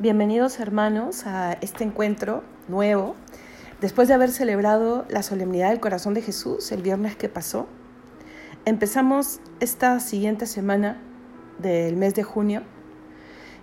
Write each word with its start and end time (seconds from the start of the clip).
Bienvenidos 0.00 0.60
hermanos 0.60 1.26
a 1.26 1.58
este 1.60 1.84
encuentro 1.84 2.42
nuevo. 2.68 3.16
Después 3.82 4.08
de 4.08 4.14
haber 4.14 4.30
celebrado 4.30 5.04
la 5.10 5.22
solemnidad 5.22 5.68
del 5.68 5.78
corazón 5.78 6.14
de 6.14 6.22
Jesús 6.22 6.72
el 6.72 6.80
viernes 6.80 7.16
que 7.16 7.28
pasó, 7.28 7.66
empezamos 8.64 9.40
esta 9.60 10.00
siguiente 10.00 10.46
semana 10.46 11.02
del 11.58 11.98
mes 11.98 12.14
de 12.14 12.22
junio 12.22 12.62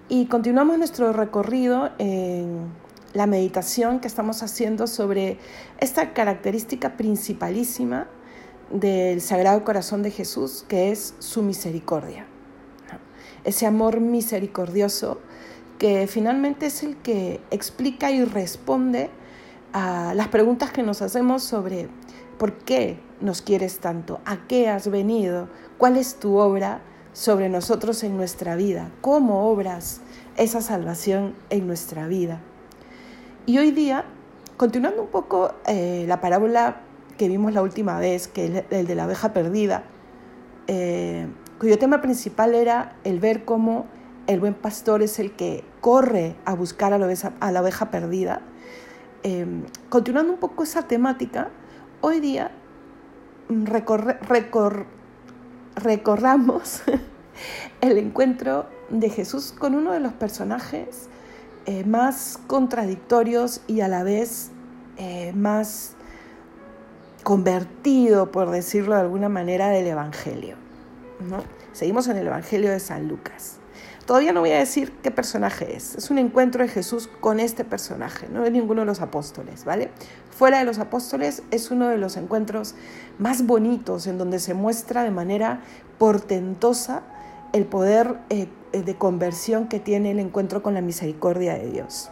y 0.10 0.28
continuamos 0.28 0.78
nuestro 0.78 1.12
recorrido 1.12 1.90
en 1.98 2.68
la 3.14 3.26
meditación 3.26 4.00
que 4.00 4.08
estamos 4.08 4.44
haciendo 4.44 4.86
sobre 4.86 5.40
esta 5.80 6.14
característica 6.14 6.98
principalísima 6.98 8.10
del 8.70 9.22
Sagrado 9.22 9.64
Corazón 9.64 10.04
de 10.04 10.12
Jesús, 10.12 10.66
que 10.68 10.92
es 10.92 11.16
su 11.18 11.42
misericordia. 11.42 12.28
Ese 13.44 13.66
amor 13.66 14.02
misericordioso 14.02 15.20
que 15.78 16.08
finalmente 16.08 16.68
es 16.68 16.84
el 16.84 16.98
que 16.98 17.40
explica 17.52 18.12
y 18.12 18.24
responde 18.24 19.10
a 19.74 20.14
las 20.16 20.28
preguntas 20.30 20.72
que 20.72 20.84
nos 20.84 21.02
hacemos 21.02 21.44
sobre 21.44 21.88
por 22.38 22.54
qué 22.54 23.00
nos 23.22 23.42
quieres 23.42 23.80
tanto, 23.80 24.20
a 24.26 24.48
qué 24.48 24.70
has 24.70 24.90
venido, 24.90 25.50
cuál 25.78 25.98
es 25.98 26.16
tu 26.16 26.38
obra 26.38 26.82
sobre 27.14 27.50
nosotros 27.50 28.04
en 28.04 28.16
nuestra 28.16 28.56
vida, 28.56 28.92
cómo 29.02 29.50
obras 29.50 30.02
esa 30.36 30.62
salvación 30.62 31.34
en 31.50 31.68
nuestra 31.68 32.08
vida. 32.08 32.40
Y 33.46 33.58
hoy 33.58 33.72
día, 33.72 34.06
continuando 34.56 35.02
un 35.02 35.08
poco 35.08 35.54
eh, 35.66 36.06
la 36.08 36.22
parábola 36.22 36.82
que 37.18 37.28
vimos 37.28 37.54
la 37.54 37.62
última 37.62 38.00
vez, 38.00 38.28
que 38.28 38.46
es 38.46 38.64
el 38.70 38.86
de 38.88 38.96
la 38.96 39.06
abeja 39.06 39.34
perdida, 39.34 39.84
eh, 40.68 41.28
cuyo 41.60 41.80
tema 41.80 42.02
principal 42.02 42.54
era 42.54 42.96
el 43.04 43.20
ver 43.20 43.46
cómo 43.46 43.86
el 44.28 44.40
buen 44.42 44.54
pastor 44.54 45.02
es 45.02 45.20
el 45.20 45.32
que 45.32 45.64
corre 45.82 46.36
a 46.46 46.54
buscar 46.54 46.94
a 46.94 46.98
la 47.00 47.62
oveja, 47.62 47.92
perdida. 47.92 48.42
Em, 49.24 49.64
continuando 49.90 50.34
un 50.34 50.40
poco 50.40 50.64
esa 50.64 50.84
temática, 50.84 51.50
hoy 52.02 52.20
día 52.20 52.52
mm, 53.50 53.66
recorramos 55.76 56.84
el 57.82 57.98
encuentro 57.98 58.68
de 58.90 59.10
Jesús 59.10 59.54
con 59.58 59.76
uno 59.76 59.92
de 59.94 60.00
los 60.00 60.14
personajes 60.14 61.10
eh, 61.66 61.84
más 61.86 62.40
contradictorios 62.48 63.62
y 63.68 63.82
a 63.82 63.88
la 63.88 64.04
vez 64.04 64.52
eh, 64.98 65.34
más 65.34 65.96
convertido, 67.24 68.32
por 68.32 68.52
decirlo 68.52 68.96
de 68.96 69.02
alguna 69.02 69.30
manera, 69.30 69.70
del 69.70 69.88
Evangelio. 69.88 70.56
¿no? 71.30 71.44
Seguimos 71.74 72.08
en 72.08 72.18
el 72.18 72.28
Evangelio 72.28 72.72
de 72.72 72.80
San 72.80 73.08
Lucas. 73.08 73.60
Todavía 74.08 74.32
no 74.32 74.40
voy 74.40 74.52
a 74.52 74.58
decir 74.58 74.94
qué 75.04 75.12
personaje 75.12 75.76
es. 75.76 75.96
Es 75.96 76.10
un 76.10 76.18
encuentro 76.18 76.64
de 76.64 76.70
Jesús 76.70 77.10
con 77.20 77.42
este 77.42 77.66
personaje, 77.66 78.30
no 78.30 78.46
es 78.46 78.54
ninguno 78.54 78.82
de 78.82 78.86
los 78.86 79.02
apóstoles, 79.02 79.66
¿vale? 79.66 79.92
Fuera 80.32 80.60
de 80.60 80.64
los 80.64 80.80
apóstoles 80.80 81.44
es 81.52 81.72
uno 81.72 81.90
de 81.90 81.98
los 81.98 82.16
encuentros 82.16 82.74
más 83.20 83.46
bonitos 83.46 84.08
en 84.08 84.18
donde 84.18 84.40
se 84.40 84.54
muestra 84.54 85.04
de 85.04 85.12
manera 85.12 85.60
portentosa 85.98 87.04
el 87.52 87.66
poder 87.66 88.18
eh, 88.30 88.48
de 88.72 88.96
conversión 88.96 89.68
que 89.68 89.82
tiene 89.82 90.12
el 90.12 90.20
encuentro 90.20 90.64
con 90.64 90.74
la 90.74 90.80
misericordia 90.80 91.56
de 91.56 91.70
Dios. 91.70 92.10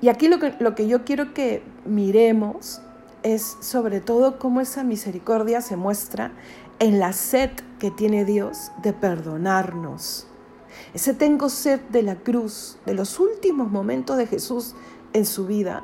Y 0.00 0.08
aquí 0.08 0.28
lo 0.28 0.38
que, 0.38 0.54
lo 0.60 0.74
que 0.74 0.88
yo 0.88 1.04
quiero 1.04 1.34
que 1.34 1.62
miremos 1.84 2.80
es 3.22 3.58
sobre 3.60 4.00
todo 4.00 4.38
cómo 4.38 4.62
esa 4.62 4.82
misericordia 4.82 5.60
se 5.60 5.76
muestra 5.76 6.32
en 6.78 6.98
la 6.98 7.12
sed 7.12 7.50
que 7.82 7.90
tiene 7.90 8.24
Dios 8.24 8.70
de 8.80 8.92
perdonarnos. 8.92 10.28
Ese 10.94 11.14
tengo 11.14 11.48
sed 11.48 11.80
de 11.90 12.04
la 12.04 12.14
cruz, 12.14 12.78
de 12.86 12.94
los 12.94 13.18
últimos 13.18 13.72
momentos 13.72 14.16
de 14.18 14.28
Jesús 14.28 14.76
en 15.12 15.26
su 15.26 15.48
vida, 15.48 15.82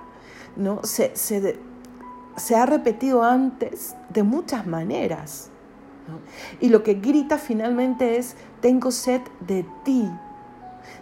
¿no? 0.54 0.84
se, 0.84 1.16
se, 1.16 2.54
ha 2.54 2.66
repetido 2.66 3.24
antes 3.24 3.96
de 4.10 4.22
muchas 4.22 4.64
maneras. 4.64 5.50
Y 6.60 6.68
lo 6.68 6.84
que 6.84 6.94
grita 6.94 7.36
finalmente 7.36 8.16
es, 8.16 8.36
tengo 8.60 8.92
sed 8.92 9.22
de 9.40 9.66
ti. 9.84 10.08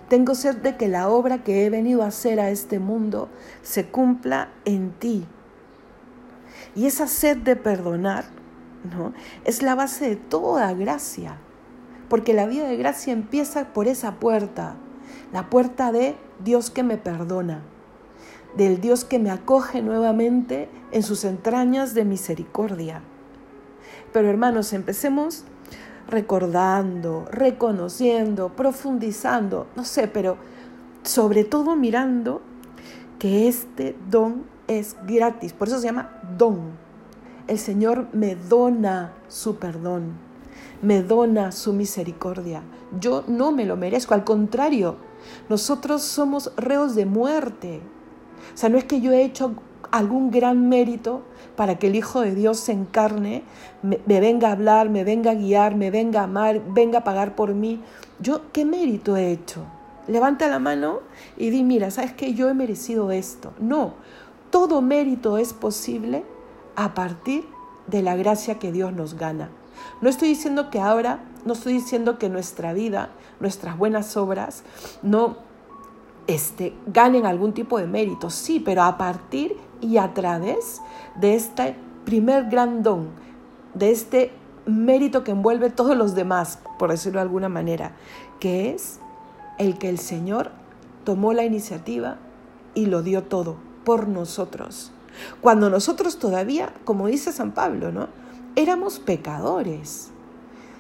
Tengo 0.09 0.35
sed 0.35 0.56
de 0.56 0.79
que 0.79 0.89
la 0.89 1.11
obra 1.11 1.45
que 1.45 1.67
he 1.67 1.69
venido 1.69 2.05
a 2.05 2.06
hacer 2.06 2.41
a 2.41 2.49
este 2.49 2.79
mundo 2.79 3.29
se 3.61 3.85
cumpla 3.85 4.49
en 4.65 4.93
ti. 4.93 5.27
Y 6.75 6.87
esa 6.87 7.06
sed 7.06 7.37
de 7.37 7.55
perdonar 7.55 8.36
es 9.45 9.63
la 9.63 9.75
base 9.75 10.09
de 10.09 10.17
toda 10.17 10.73
gracia, 10.75 11.39
porque 12.09 12.35
la 12.35 12.47
vida 12.47 12.67
de 12.69 12.77
gracia 12.77 13.13
empieza 13.13 13.73
por 13.73 13.89
esa 13.89 14.15
puerta, 14.15 14.77
la 15.33 15.51
puerta 15.51 15.93
de 15.93 16.17
Dios 16.43 16.71
que 16.71 16.83
me 16.83 16.97
perdona, 16.97 17.63
del 18.57 18.81
Dios 18.81 19.05
que 19.05 19.19
me 19.19 19.31
acoge 19.31 19.83
nuevamente 19.83 20.69
en 20.93 21.03
sus 21.03 21.25
entrañas 21.25 21.95
de 21.95 22.05
misericordia. 22.05 23.03
Pero 24.13 24.31
hermanos, 24.31 24.73
empecemos 24.73 25.45
recordando, 26.09 27.27
reconociendo, 27.31 28.51
profundizando, 28.51 29.67
no 29.77 29.85
sé, 29.85 30.09
pero 30.09 30.37
sobre 31.03 31.45
todo 31.45 31.77
mirando 31.77 32.43
que 33.19 33.49
este 33.49 33.97
don 34.09 34.45
es 34.69 34.97
gratis, 35.07 35.53
por 35.53 35.69
eso 35.69 35.79
se 35.79 35.87
llama 35.87 36.21
don 36.37 36.86
el 37.49 37.59
Señor 37.59 38.09
me 38.12 38.34
dona 38.34 39.12
su 39.29 39.57
perdón, 39.57 40.15
me 40.83 41.03
dona 41.03 41.53
su 41.53 41.73
misericordia. 41.73 42.62
Yo 43.01 43.25
no 43.27 43.53
me 43.53 43.65
lo 43.65 43.77
merezco, 43.77 44.15
al 44.15 44.25
contrario, 44.25 44.97
nosotros 45.49 46.03
somos 46.03 46.53
reos 46.56 46.95
de 46.95 47.06
muerte. 47.06 47.81
O 48.55 48.56
sea, 48.56 48.69
no 48.69 48.79
es 48.79 48.85
que 48.85 49.01
yo 49.01 49.12
he 49.12 49.23
hecho 49.23 49.55
algún 49.91 50.31
gran 50.31 50.69
mérito 50.69 51.23
para 51.56 51.79
que 51.79 51.87
el 51.87 51.95
Hijo 51.95 52.21
de 52.21 52.35
Dios 52.35 52.59
se 52.59 52.73
encarne, 52.73 53.45
me, 53.83 53.99
venga 54.06 54.49
a 54.49 54.53
hablar, 54.53 54.91
me 54.91 55.05
venga 55.05 55.31
a 55.31 55.35
guiar, 55.35 55.75
me 55.75 55.91
venga 55.91 56.21
a 56.21 56.25
amar, 56.25 56.61
venga 56.73 56.99
a 56.99 57.05
pagar 57.05 57.35
por 57.35 57.55
mí. 57.55 57.81
Yo, 58.21 58.43
¿qué 58.53 58.65
mérito 58.65 59.17
he 59.17 59.31
hecho? 59.31 59.65
Levanta 60.09 60.49
la 60.49 60.59
mano 60.59 61.01
y 61.37 61.51
di, 61.51 61.62
mira, 61.62 61.91
¿sabes 61.91 62.12
que 62.12 62.35
Yo 62.35 62.49
he 62.49 62.55
merecido 62.55 63.11
esto. 63.11 63.53
No, 63.59 63.95
todo 64.51 64.83
mérito 64.83 65.39
es 65.39 65.53
posible 65.53 66.25
a 66.76 66.94
partir 66.94 67.47
de 67.87 68.03
la 68.03 68.16
gracia 68.16 68.59
que 68.59 68.72
Dios 68.72 68.92
nos 68.92 69.14
gana. 69.14 69.50
No 70.00 70.09
estoy 70.09 70.28
diciendo 70.28 70.70
que 70.70 70.81
ahora, 70.81 71.20
no 71.44 71.53
estoy 71.53 71.75
diciendo 71.75 72.19
que 72.19 72.28
nuestra 72.28 72.72
vida, 72.72 73.10
nuestras 73.41 73.76
buenas 73.76 74.16
obras, 74.16 74.62
no 75.03 75.37
este, 76.26 76.75
ganen 76.87 77.26
algún 77.26 77.53
tipo 77.53 77.78
de 77.78 77.87
mérito, 77.87 78.31
sí, 78.31 78.60
pero 78.60 78.82
a 78.82 78.98
partir 78.98 79.56
y 79.81 79.98
a 79.98 80.14
través 80.14 80.81
de 81.16 81.34
este 81.34 81.76
primer 82.04 82.48
gran 82.50 82.82
don, 82.82 83.08
de 83.75 83.91
este 83.91 84.32
mérito 84.66 85.22
que 85.22 85.31
envuelve 85.31 85.70
todos 85.70 85.97
los 85.97 86.14
demás, 86.14 86.58
por 86.78 86.91
decirlo 86.91 87.20
de 87.20 87.22
alguna 87.22 87.48
manera, 87.48 87.93
que 88.41 88.70
es 88.70 89.00
el 89.58 89.78
que 89.78 89.88
el 89.88 89.98
Señor 89.98 90.50
tomó 91.04 91.32
la 91.32 91.44
iniciativa 91.44 92.16
y 92.75 92.87
lo 92.87 93.03
dio 93.03 93.22
todo 93.22 93.56
por 93.84 94.08
nosotros. 94.08 94.93
Cuando 95.41 95.71
nosotros 95.71 96.19
todavía, 96.19 96.72
como 96.84 97.06
dice 97.06 97.32
San 97.32 97.53
Pablo, 97.53 97.93
¿no? 97.93 98.09
Éramos 98.54 98.99
pecadores. 98.99 100.10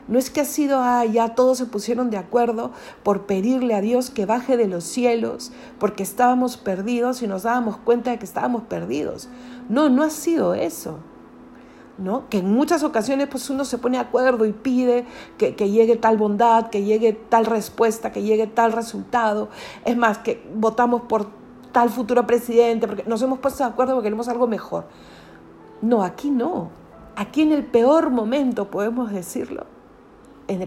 No 0.08 0.18
es 0.18 0.30
que 0.30 0.40
ha 0.40 0.44
sido, 0.44 0.78
ah, 0.80 1.04
ya 1.04 1.34
todos 1.34 1.58
se 1.58 1.66
pusieron 1.66 2.10
de 2.10 2.16
acuerdo 2.16 2.70
por 3.02 3.26
pedirle 3.26 3.74
a 3.74 3.80
Dios 3.80 4.10
que 4.10 4.24
baje 4.24 4.56
de 4.56 4.68
los 4.68 4.84
cielos 4.84 5.50
porque 5.80 6.04
estábamos 6.04 6.56
perdidos 6.56 7.22
y 7.22 7.26
nos 7.26 7.42
dábamos 7.42 7.76
cuenta 7.78 8.12
de 8.12 8.18
que 8.18 8.24
estábamos 8.24 8.62
perdidos. 8.62 9.28
No, 9.68 9.88
no 9.88 10.04
ha 10.04 10.10
sido 10.10 10.54
eso. 10.54 11.00
¿no? 11.98 12.28
Que 12.28 12.38
en 12.38 12.52
muchas 12.52 12.82
ocasiones 12.82 13.26
pues 13.28 13.48
uno 13.50 13.64
se 13.64 13.78
pone 13.78 13.96
de 13.96 14.04
acuerdo 14.04 14.44
y 14.44 14.52
pide 14.52 15.06
que, 15.38 15.56
que, 15.56 15.70
llegue 15.70 15.96
tal 15.96 16.18
bondad, 16.18 16.68
que 16.68 16.84
llegue 16.84 17.14
tal 17.14 17.46
respuesta, 17.46 18.12
que 18.12 18.22
llegue 18.22 18.46
tal 18.46 18.72
resultado. 18.72 19.48
Es 19.84 19.96
más, 19.96 20.18
que 20.18 20.46
votamos 20.54 21.02
por 21.02 21.30
tal 21.76 21.90
futuro 21.90 22.26
presidente, 22.26 22.86
porque 22.86 23.04
nos 23.04 23.20
hemos 23.20 23.38
puesto 23.38 23.62
de 23.62 23.68
acuerdo 23.68 23.92
porque 23.92 24.06
queremos 24.06 24.28
algo 24.28 24.46
mejor. 24.46 24.86
No, 25.82 26.02
aquí 26.02 26.30
no. 26.30 26.70
Aquí 27.16 27.42
en 27.42 27.52
el 27.52 27.66
peor 27.66 28.08
momento, 28.08 28.70
podemos 28.70 29.12
decirlo, 29.12 29.66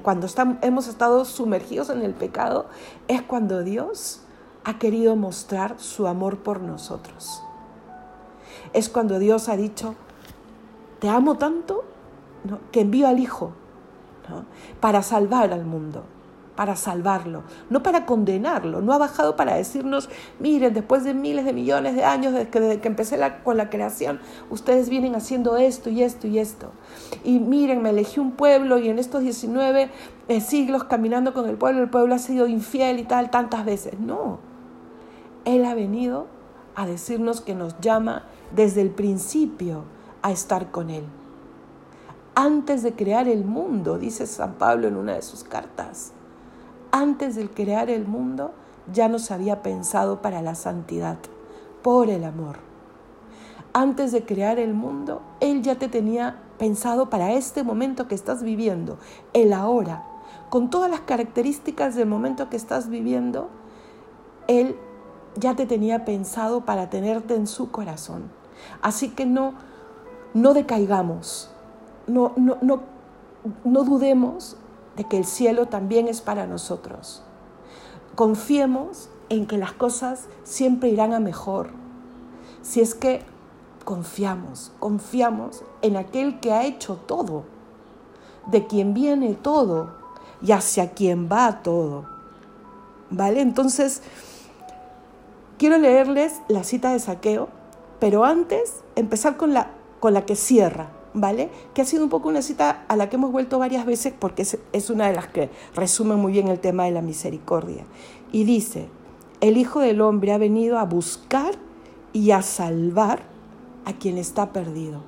cuando 0.04 0.28
hemos 0.62 0.88
estado 0.88 1.26
sumergidos 1.26 1.90
en 1.90 2.04
el 2.04 2.14
pecado, 2.14 2.68
es 3.08 3.24
cuando 3.24 3.64
Dios 3.64 4.22
ha 4.64 4.78
querido 4.78 5.16
mostrar 5.16 5.80
su 5.80 6.06
amor 6.06 6.38
por 6.38 6.62
nosotros. 6.62 7.42
Es 8.74 8.88
cuando 8.88 9.18
Dios 9.18 9.50
ha 9.50 9.58
dicho, 9.58 9.96
te 11.00 11.10
amo 11.10 11.40
tanto 11.40 11.86
que 12.72 12.82
envío 12.82 13.08
al 13.08 13.18
Hijo 13.18 13.54
para 14.80 15.02
salvar 15.02 15.54
al 15.54 15.66
mundo 15.66 16.04
para 16.60 16.76
salvarlo, 16.76 17.44
no 17.70 17.82
para 17.82 18.06
condenarlo, 18.06 18.82
no 18.82 18.92
ha 18.92 18.98
bajado 18.98 19.38
para 19.38 19.56
decirnos, 19.56 20.10
miren, 20.40 20.74
después 20.74 21.06
de 21.06 21.14
miles 21.14 21.46
de 21.46 21.54
millones 21.54 21.96
de 21.96 22.04
años 22.04 22.34
desde 22.34 22.50
que, 22.82 22.86
empecé 22.90 23.18
con 23.46 23.56
la 23.56 23.70
creación, 23.70 24.20
ustedes 24.50 24.90
vienen 24.90 25.16
haciendo 25.16 25.56
esto 25.56 25.90
y 25.90 26.04
esto 26.04 26.28
y 26.28 26.38
esto. 26.38 26.72
Y 27.24 27.40
miren, 27.40 27.82
me 27.82 27.92
elegí 27.92 28.20
un 28.20 28.34
pueblo 28.34 28.78
y 28.78 28.90
en 28.90 29.00
estos 29.00 29.22
19 29.22 29.90
eh, 30.28 30.42
siglos 30.42 30.84
caminando 30.84 31.34
con 31.34 31.48
el 31.48 31.56
pueblo, 31.56 31.82
el 31.82 31.90
pueblo 31.90 32.14
ha 32.14 32.20
sido 32.20 32.46
infiel 32.46 33.00
y 33.00 33.04
tal 33.04 33.30
tantas 33.30 33.64
veces. 33.64 33.98
No, 33.98 34.40
Él 35.46 35.64
ha 35.64 35.74
venido 35.76 36.28
a 36.76 36.86
decirnos 36.86 37.40
que 37.40 37.56
nos 37.56 37.80
llama 37.80 38.26
desde 38.54 38.82
el 38.82 38.90
principio 38.90 39.86
a 40.24 40.34
estar 40.34 40.72
con 40.72 40.90
Él 40.90 41.06
antes 42.36 42.84
de 42.84 42.94
crear 42.94 43.28
el 43.28 43.44
mundo, 43.44 43.98
dice 43.98 44.26
San 44.26 44.56
Pablo 44.56 44.88
en 44.88 44.96
una 44.96 45.14
de 45.14 45.22
sus 45.22 45.44
cartas. 45.44 46.14
Antes 46.92 47.36
de 47.36 47.48
crear 47.50 47.90
el 47.90 48.06
mundo 48.06 48.52
ya 48.92 49.08
nos 49.08 49.30
había 49.30 49.62
pensado 49.62 50.22
para 50.22 50.42
la 50.42 50.56
santidad, 50.56 51.18
por 51.84 52.10
el 52.10 52.24
amor. 52.24 52.58
Antes 53.74 54.12
de 54.12 54.26
crear 54.26 54.58
el 54.58 54.74
mundo, 54.74 55.22
Él 55.40 55.62
ya 55.62 55.76
te 55.76 55.88
tenía 55.88 56.42
pensado 56.58 57.10
para 57.10 57.34
este 57.34 57.64
momento 57.64 58.08
que 58.08 58.16
estás 58.16 58.42
viviendo, 58.42 58.98
el 59.34 59.54
ahora, 59.54 60.04
con 60.50 60.72
todas 60.72 60.90
las 60.90 61.02
características 61.02 61.94
del 61.94 62.08
momento 62.08 62.50
que 62.50 62.58
estás 62.58 62.90
viviendo, 62.90 63.50
Él 64.48 64.76
ya 65.36 65.56
te 65.56 65.68
tenía 65.68 66.06
pensado 66.06 66.66
para 66.66 66.90
tenerte 66.90 67.36
en 67.36 67.46
su 67.46 67.70
corazón. 67.70 68.32
Así 68.82 69.10
que 69.10 69.28
no, 69.28 69.54
no 70.34 70.56
decaigamos, 70.56 71.52
no, 72.08 72.34
no, 72.36 72.58
no, 72.62 72.82
no 73.64 73.84
dudemos 73.84 74.58
de 75.00 75.06
que 75.06 75.18
el 75.18 75.24
cielo 75.24 75.68
también 75.68 76.10
es 76.10 76.20
para 76.20 76.46
nosotros. 76.46 77.24
Confiemos 78.16 79.10
en 79.30 79.48
que 79.48 79.58
las 79.58 79.72
cosas 79.72 80.26
siempre 80.44 80.90
irán 80.90 81.14
a 81.14 81.22
mejor. 81.22 81.70
Si 82.62 82.82
es 82.82 82.96
que 82.96 83.22
confiamos, 83.86 84.74
confiamos 84.78 85.64
en 85.82 85.96
aquel 85.96 86.42
que 86.42 86.52
ha 86.52 86.66
hecho 86.66 86.98
todo, 86.98 87.46
de 88.48 88.68
quien 88.68 88.94
viene 88.94 89.36
todo 89.36 89.94
y 90.42 90.52
hacia 90.52 90.92
quien 90.92 91.30
va 91.32 91.64
todo. 91.64 92.04
¿Vale? 93.10 93.40
Entonces, 93.40 94.02
quiero 95.58 95.78
leerles 95.78 96.42
la 96.50 96.66
cita 96.66 96.92
de 96.92 97.00
saqueo, 97.00 97.48
pero 98.02 98.26
antes 98.26 98.82
empezar 98.98 99.38
con 99.38 99.54
la, 99.54 99.72
con 100.02 100.14
la 100.14 100.26
que 100.26 100.36
cierra. 100.36 100.90
¿Vale? 101.14 101.50
Que 101.74 101.82
ha 101.82 101.86
sido 101.86 102.04
un 102.04 102.10
poco 102.10 102.30
una 102.30 102.42
cita 102.42 102.86
a 102.88 102.96
la 102.96 103.10
que 103.10 103.16
hemos 103.16 103.32
vuelto 103.32 103.60
varias 103.60 103.86
veces 103.86 104.14
porque 104.18 104.44
es, 104.44 104.90
una 104.90 105.08
de 105.08 105.16
las 105.16 105.28
que 105.28 105.50
resume 105.76 106.16
muy 106.16 106.32
bien 106.32 106.48
el 106.48 106.60
tema 106.60 106.86
de 106.86 106.92
la 106.92 107.02
misericordia. 107.02 107.86
Y 108.32 108.44
dice, 108.44 108.88
el 109.42 109.58
Hijo 109.58 109.80
del 109.80 110.02
Hombre 110.02 110.34
ha 110.34 110.38
venido 110.38 110.78
a 110.78 110.86
buscar 110.86 111.56
y 112.14 112.32
a 112.32 112.42
salvar 112.42 113.24
a 113.86 113.94
quien 113.94 114.18
está 114.18 114.54
perdido. 114.54 115.04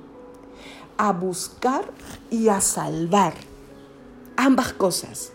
A 0.96 1.12
buscar 1.12 1.84
y 2.30 2.48
a 2.48 2.60
salvar. 2.60 3.34
Ambas 4.36 4.72
cosas. 4.72 5.32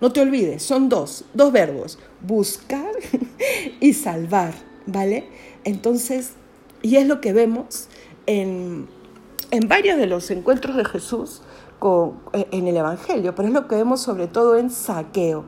No 0.00 0.12
te 0.12 0.20
olvides, 0.20 0.62
son 0.62 0.88
dos, 0.88 1.24
dos 1.32 1.52
verbos, 1.52 1.98
buscar 2.20 2.92
y 3.80 3.94
salvar, 3.94 4.52
¿vale? 4.86 5.28
Entonces, 5.64 6.32
y 6.82 6.96
es 6.96 7.06
lo 7.06 7.20
que 7.22 7.32
vemos 7.32 7.88
en, 8.26 8.86
en 9.54 9.68
varios 9.68 9.98
de 9.98 10.08
los 10.08 10.32
encuentros 10.32 10.74
de 10.74 10.84
Jesús 10.84 11.40
eh, 12.32 12.48
en 12.50 12.66
el 12.66 12.76
Evangelio, 12.76 13.36
pero 13.36 13.46
es 13.46 13.54
lo 13.54 13.68
que 13.68 13.76
vemos 13.76 14.00
sobre 14.00 14.26
todo 14.26 14.56
en 14.56 14.68
Saqueo, 14.68 15.44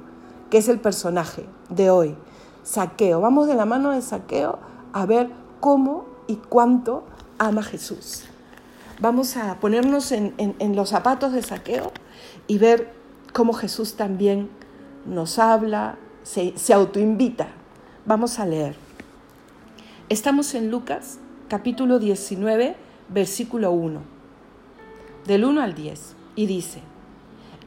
que 0.49 0.58
es 0.58 0.69
el 0.69 0.79
personaje 0.79 1.44
de 1.70 1.91
hoy. 1.91 2.14
Saqueo, 2.62 3.20
vamos 3.20 3.49
de 3.49 3.56
la 3.56 3.64
mano 3.64 3.91
de 3.91 4.03
Saqueo 4.03 4.61
a 4.93 5.06
ver 5.06 5.31
cómo 5.58 6.06
y 6.29 6.37
cuánto 6.37 7.03
ama 7.38 7.64
Jesús. 7.64 8.25
Vamos 9.00 9.37
a 9.37 9.58
ponernos 9.58 10.12
en, 10.12 10.55
los 10.76 10.91
zapatos 10.91 11.32
de 11.32 11.43
Saqueo 11.43 11.91
y 12.47 12.58
ver 12.58 12.93
cómo 13.32 13.55
Jesús 13.55 13.94
también 13.97 14.50
nos 15.05 15.41
habla, 15.41 15.99
se, 16.23 16.56
se 16.56 16.73
autoinvita. 16.73 17.49
Vamos 18.05 18.38
a 18.38 18.47
leer. 18.47 18.76
Estamos 20.08 20.55
en 20.55 20.70
Lucas 20.70 21.19
capítulo 21.49 21.99
19 21.99 22.86
versículo 23.08 23.70
1, 23.70 24.00
del 25.26 25.44
1 25.44 25.62
al 25.62 25.75
10, 25.75 26.17
y 26.35 26.47
dice, 26.47 26.81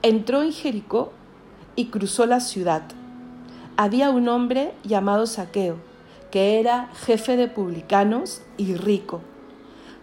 entró 0.02 0.44
en 0.44 0.52
Jericó 0.52 1.12
y 1.76 1.86
cruzó 1.86 2.26
la 2.26 2.40
ciudad. 2.40 2.84
Había 3.78 4.10
un 4.10 4.28
hombre 4.28 4.74
llamado 4.84 5.26
Saqueo, 5.28 5.78
que 6.32 6.60
era 6.60 6.90
jefe 7.06 7.38
de 7.38 7.48
publicanos 7.48 8.42
y 8.58 8.76
rico. 8.76 9.22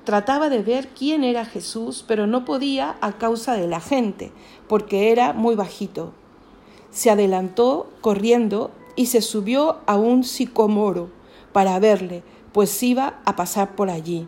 Trataba 0.05 0.49
de 0.49 0.63
ver 0.63 0.89
quién 0.89 1.25
era 1.25 1.45
Jesús, 1.45 2.05
pero 2.07 2.27
no 2.27 2.45
podía 2.45 2.97
a 3.01 3.13
causa 3.13 3.55
de 3.55 3.67
la 3.67 3.81
gente, 3.81 4.33
porque 4.69 5.13
era 5.13 5.33
muy 5.33 5.55
bajito. 5.55 6.13
Se 6.91 7.11
adelantó 7.11 7.91
corriendo 8.01 8.71
y 8.95 9.07
se 9.07 9.21
subió 9.21 9.79
a 9.87 9.97
un 9.97 10.25
sicomoro 10.25 11.11
para 11.53 11.79
verle, 11.79 12.23
pues 12.53 12.83
iba 12.83 13.21
a 13.25 13.37
pasar 13.37 13.77
por 13.77 13.91
allí. 13.91 14.27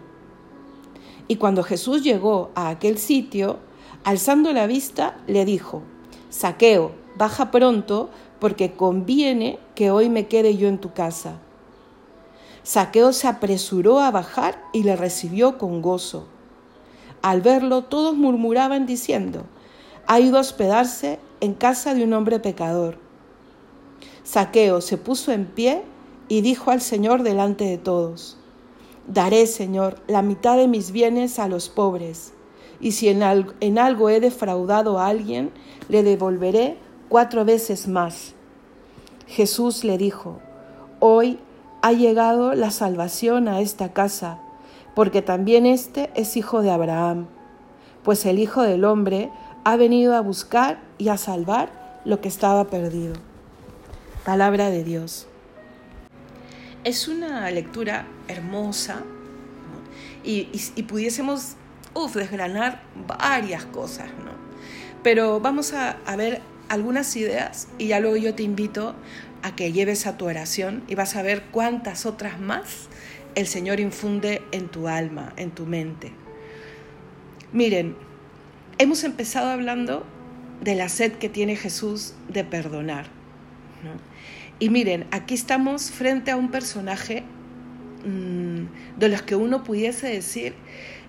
Y 1.29 1.37
cuando 1.37 1.63
Jesús 1.63 2.03
llegó 2.03 2.51
a 2.55 2.71
aquel 2.71 2.99
sitio, 2.99 3.59
alzando 4.03 4.53
la 4.53 4.67
vista, 4.67 5.19
le 5.27 5.45
dijo, 5.45 5.83
Saqueo, 6.31 6.93
baja 7.17 7.51
pronto, 7.51 8.09
porque 8.41 8.73
conviene 8.73 9.59
que 9.75 9.91
hoy 9.91 10.09
me 10.09 10.27
quede 10.27 10.57
yo 10.57 10.69
en 10.69 10.79
tu 10.79 10.93
casa. 10.93 11.39
Saqueo 12.63 13.13
se 13.13 13.29
apresuró 13.29 14.01
a 14.01 14.11
bajar 14.11 14.63
y 14.73 14.83
le 14.83 14.97
recibió 14.97 15.59
con 15.59 15.83
gozo. 15.83 16.27
Al 17.23 17.43
verlo, 17.43 17.85
todos 17.85 18.17
murmuraban 18.17 18.87
diciendo, 18.87 19.45
ha 20.07 20.21
ido 20.21 20.39
a 20.39 20.41
hospedarse 20.41 21.19
en 21.41 21.53
casa 21.53 21.95
de 21.95 22.05
un 22.05 22.15
hombre 22.15 22.41
pecador. 22.41 22.99
Saqueo 24.23 24.81
se 24.81 24.97
puso 24.97 25.33
en 25.33 25.47
pie 25.47 25.83
y 26.29 26.41
dijo 26.41 26.71
al 26.71 26.81
Señor 26.81 27.23
delante 27.23 27.65
de 27.65 27.79
todos, 27.79 28.38
Daré, 29.09 29.47
Señor, 29.47 29.97
la 30.07 30.21
mitad 30.21 30.59
de 30.59 30.69
mis 30.69 30.93
bienes 30.93 31.39
a 31.39 31.49
los 31.49 31.71
pobres, 31.71 32.35
y 32.79 32.93
si 32.93 33.09
en 33.09 33.23
algo, 33.79 34.09
he 34.11 34.21
defraudado 34.21 34.99
a 34.99 35.07
alguien, 35.07 35.51
le 35.89 36.03
devolveré 36.03 36.77
cuatro 37.09 37.47
veces 37.47 37.89
más. 37.89 38.35
Jesús 39.27 39.83
le 39.83 39.97
dijo, 39.97 40.41
Hoy 41.01 41.39
ha 41.81 41.93
llegado 41.93 42.53
la 42.53 42.71
salvación 42.71 43.49
a 43.49 43.61
esta 43.61 43.95
casa, 43.95 44.41
porque 44.95 45.23
también 45.23 45.65
éste 45.65 46.11
es 46.15 46.37
hijo 46.37 46.61
de 46.61 46.71
Abraham, 46.71 47.29
pues 48.03 48.27
el 48.27 48.39
Hijo 48.39 48.63
del 48.63 48.85
Hombre 48.85 49.31
ha 49.65 49.77
venido 49.77 50.15
a 50.15 50.21
buscar 50.21 50.81
y 50.99 51.09
a 51.09 51.17
salvar 51.17 52.01
lo 52.05 52.21
que 52.21 52.29
estaba 52.29 52.65
perdido. 52.65 53.15
Palabra 54.25 54.71
de 54.71 54.85
Dios. 54.85 55.27
Es 56.89 57.07
una 57.07 57.51
lectura 57.51 58.07
hermosa 58.29 59.03
y, 60.25 60.47
pudiésemos 60.85 61.57
desgranar 62.15 62.81
varias 63.07 63.67
cosas, 63.67 64.07
¿no? 64.25 64.33
Pero 65.03 65.39
vamos 65.39 65.75
a, 65.75 65.99
a 66.07 66.17
ver 66.17 66.41
algunas 66.71 67.15
ideas 67.15 67.69
y 67.77 67.89
ya 67.89 68.01
luego 68.01 68.17
yo 68.17 68.35
te 68.35 68.43
invito 68.43 68.95
a 69.43 69.55
que 69.55 69.71
lleves 69.71 70.07
a 70.07 70.17
tu 70.17 70.25
oración 70.25 70.83
y 70.89 70.95
vas 70.95 71.15
a 71.15 71.21
ver 71.21 71.43
cuántas 71.51 72.07
otras 72.07 72.41
más 72.41 72.89
el 73.35 73.47
Señor 73.47 73.81
infunde 73.81 74.41
en 74.51 74.69
tu 74.69 74.89
alma, 74.89 75.35
en 75.37 75.51
tu 75.51 75.67
mente. 75.67 76.13
Miren, 77.53 77.97
hemos 78.79 79.05
empezado 79.05 79.51
hablando 79.51 80.07
de 80.63 80.75
la 80.75 80.89
sed 80.89 81.13
que 81.19 81.29
tiene 81.29 81.55
Jesús 81.55 82.15
de 82.31 82.45
perdonar. 82.45 83.09
¿no? 83.85 84.18
Y 84.59 84.71
miren, 84.71 85.07
aquí 85.11 85.35
estamos 85.35 85.91
frente 85.91 86.31
a 86.31 86.37
un 86.37 86.51
personaje 86.51 87.23
mm, 88.05 88.99
de 88.99 89.09
los 89.09 89.23
que 89.23 89.37
uno 89.37 89.63
pudiese 89.63 90.09
decir 90.09 90.55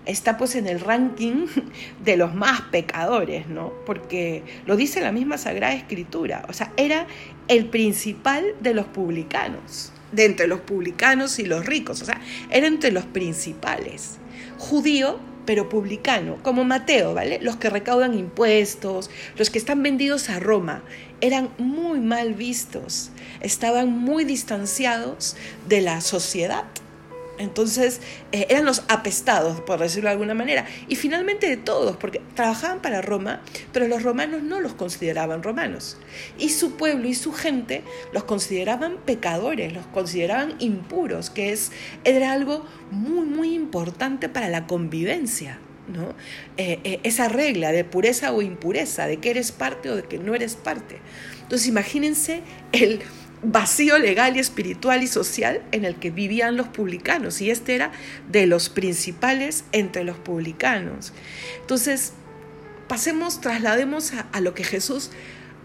está 0.06 0.36
pues 0.36 0.54
en 0.54 0.66
el 0.66 0.80
ranking 0.80 1.46
de 2.04 2.16
los 2.16 2.34
más 2.34 2.60
pecadores, 2.62 3.48
¿no? 3.48 3.72
Porque 3.86 4.42
lo 4.66 4.76
dice 4.76 5.00
la 5.00 5.12
misma 5.12 5.38
Sagrada 5.38 5.74
Escritura, 5.74 6.44
o 6.48 6.52
sea, 6.52 6.72
era 6.76 7.06
el 7.48 7.66
principal 7.66 8.44
de 8.60 8.74
los 8.74 8.86
publicanos, 8.86 9.92
de 10.12 10.24
entre 10.24 10.46
los 10.46 10.60
publicanos 10.60 11.38
y 11.38 11.46
los 11.46 11.66
ricos, 11.66 12.02
o 12.02 12.04
sea, 12.04 12.20
era 12.50 12.66
entre 12.66 12.92
los 12.92 13.04
principales. 13.04 14.18
Judío, 14.58 15.18
pero 15.46 15.68
publicano, 15.68 16.36
como 16.42 16.64
Mateo, 16.64 17.14
¿vale? 17.14 17.40
Los 17.42 17.56
que 17.56 17.70
recaudan 17.70 18.14
impuestos, 18.14 19.10
los 19.36 19.50
que 19.50 19.58
están 19.58 19.82
vendidos 19.82 20.28
a 20.28 20.38
Roma, 20.38 20.82
eran 21.20 21.50
muy 21.58 22.00
mal 22.00 22.34
vistos, 22.34 23.10
estaban 23.40 23.90
muy 23.90 24.24
distanciados 24.24 25.36
de 25.68 25.80
la 25.80 26.00
sociedad. 26.00 26.64
Entonces 27.38 28.02
eh, 28.32 28.46
eran 28.50 28.66
los 28.66 28.82
apestados, 28.88 29.62
por 29.62 29.78
decirlo 29.78 30.08
de 30.08 30.12
alguna 30.12 30.34
manera. 30.34 30.66
Y 30.88 30.96
finalmente 30.96 31.48
de 31.48 31.56
todos, 31.56 31.96
porque 31.96 32.20
trabajaban 32.34 32.80
para 32.80 33.00
Roma, 33.00 33.40
pero 33.72 33.88
los 33.88 34.02
romanos 34.02 34.42
no 34.42 34.60
los 34.60 34.74
consideraban 34.74 35.42
romanos. 35.42 35.96
Y 36.38 36.50
su 36.50 36.72
pueblo 36.72 37.08
y 37.08 37.14
su 37.14 37.32
gente 37.32 37.82
los 38.12 38.24
consideraban 38.24 38.98
pecadores, 39.06 39.72
los 39.72 39.86
consideraban 39.86 40.54
impuros, 40.58 41.30
que 41.30 41.50
es, 41.50 41.72
era 42.04 42.32
algo 42.32 42.66
muy, 42.90 43.24
muy 43.24 43.54
importante 43.54 44.28
para 44.28 44.50
la 44.50 44.66
convivencia. 44.66 45.58
Eh, 46.56 46.78
eh, 46.84 47.00
esa 47.02 47.28
regla 47.28 47.72
de 47.72 47.84
pureza 47.84 48.32
o 48.32 48.42
impureza, 48.42 49.06
de 49.06 49.18
que 49.18 49.30
eres 49.30 49.52
parte 49.52 49.90
o 49.90 49.96
de 49.96 50.02
que 50.02 50.18
no 50.18 50.34
eres 50.34 50.54
parte. 50.54 50.98
Entonces 51.42 51.68
imagínense 51.68 52.42
el 52.72 53.00
vacío 53.42 53.98
legal 53.98 54.36
y 54.36 54.40
espiritual 54.40 55.02
y 55.02 55.06
social 55.06 55.62
en 55.72 55.84
el 55.84 55.96
que 55.96 56.10
vivían 56.10 56.56
los 56.56 56.68
publicanos 56.68 57.40
y 57.40 57.50
este 57.50 57.74
era 57.74 57.90
de 58.28 58.46
los 58.46 58.68
principales 58.68 59.64
entre 59.72 60.04
los 60.04 60.18
publicanos. 60.18 61.12
Entonces, 61.62 62.12
pasemos, 62.86 63.40
traslademos 63.40 64.12
a, 64.32 64.40
lo 64.40 64.52
que 64.52 64.64
Jesús 64.64 65.10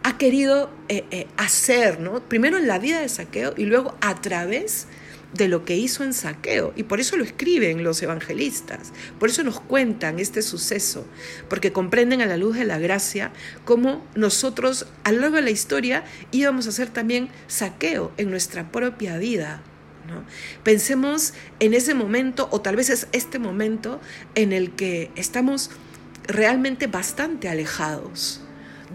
ha 0.04 0.18
querido 0.18 0.72
eh, 0.88 1.28
hacer, 1.36 2.00
¿no? 2.00 2.22
Primero 2.22 2.58
en 2.58 2.68
la 2.68 2.80
vida 2.80 3.02
de 3.02 3.10
saqueo 3.10 3.54
y 3.58 3.66
luego 3.66 3.96
a 4.00 4.22
través 4.22 4.84
de 4.84 5.05
de 5.34 5.48
lo 5.48 5.66
que 5.66 5.76
hizo 5.76 6.04
en 6.04 6.14
saqueo. 6.14 6.74
Y 6.76 6.84
por 6.84 7.00
eso 7.00 7.18
lo 7.18 7.24
escriben 7.24 7.84
los 7.84 8.02
evangelistas, 8.02 8.94
por 9.20 9.30
eso 9.30 9.44
nos 9.44 9.60
cuentan 9.60 10.20
este 10.20 10.42
suceso, 10.42 11.06
porque 11.50 11.72
comprenden 11.72 12.22
a 12.22 12.26
la 12.26 12.38
luz 12.38 12.56
de 12.56 12.66
la 12.66 12.80
gracia 12.80 13.32
cómo 13.66 14.06
nosotros 14.16 14.88
a 15.04 15.12
lo 15.12 15.22
largo 15.22 15.38
de 15.38 15.44
la 15.44 15.52
historia 15.52 16.04
íbamos 16.32 16.68
a 16.68 16.70
hacer 16.70 16.90
también 16.90 17.30
saqueo 17.48 18.12
en 18.18 18.30
nuestra 18.30 18.72
propia 18.72 19.18
vida. 19.18 19.62
¿no? 20.08 20.24
Pensemos 20.64 21.34
en 21.60 21.74
ese 21.74 21.94
momento, 21.94 22.48
o 22.52 22.62
tal 22.62 22.76
vez 22.76 22.90
es 22.90 23.08
este 23.12 23.40
momento 23.40 24.00
en 24.36 24.54
el 24.54 24.72
que 24.72 25.12
estamos 25.16 25.72
realmente 26.28 26.88
bastante 26.88 27.50
alejados 27.50 28.45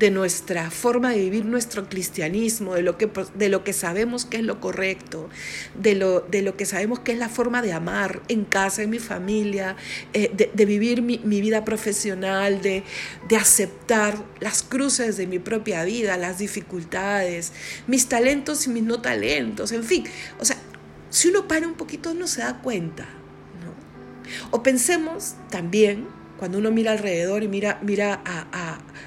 de 0.01 0.11
nuestra 0.11 0.71
forma 0.71 1.11
de 1.11 1.19
vivir 1.19 1.45
nuestro 1.45 1.87
cristianismo, 1.87 2.75
de 2.75 2.81
lo 2.81 2.97
que, 2.97 3.11
de 3.35 3.51
lo 3.51 3.65
que 3.65 3.75
sabemos 3.75 4.25
que 4.25 4.39
es 4.39 4.43
lo 4.43 4.59
correcto, 4.59 5.29
de 5.75 5.95
lo, 5.95 6.21
de 6.21 6.41
lo 6.41 6.57
que 6.57 6.65
sabemos 6.65 7.01
que 7.01 7.13
es 7.13 7.19
la 7.19 7.29
forma 7.29 7.61
de 7.61 7.75
amar 7.75 8.23
en 8.29 8.47
casa, 8.47 8.83
en 8.83 8.89
mi 8.89 8.99
familia, 8.99 9.77
eh, 10.15 10.33
de, 10.35 10.65
vivir 10.65 11.03
mi, 11.03 11.19
vida 11.19 11.67
profesional, 11.67 12.63
de, 12.63 12.83
de 13.29 13.37
aceptar 13.37 14.25
las 14.41 14.63
cruces 14.63 15.19
de 15.19 15.27
mi 15.27 15.39
propia 15.39 15.85
vida, 15.85 16.17
las 16.17 16.39
dificultades, 16.39 17.53
mis 17.87 18.09
talentos 18.09 18.67
y 18.67 18.71
mis 18.71 18.85
no 18.85 19.03
talentos, 19.03 19.71
en 19.71 19.85
fin. 19.85 20.05
O 20.39 20.47
sea, 20.47 20.57
si 21.11 21.29
uno 21.29 21.47
para 21.47 21.69
un 21.69 21.75
poquito 21.75 22.15
no 22.15 22.27
se 22.27 22.41
da 22.41 22.63
cuenta. 22.63 23.05
¿no? 23.05 24.51
O 24.51 24.63
pensemos 24.63 25.35
también 25.51 26.07
cuando 26.41 26.57
uno 26.57 26.71
mira 26.71 26.93
alrededor 26.93 27.43
y 27.43 27.49
mira, 27.49 27.79
mira 27.83 28.23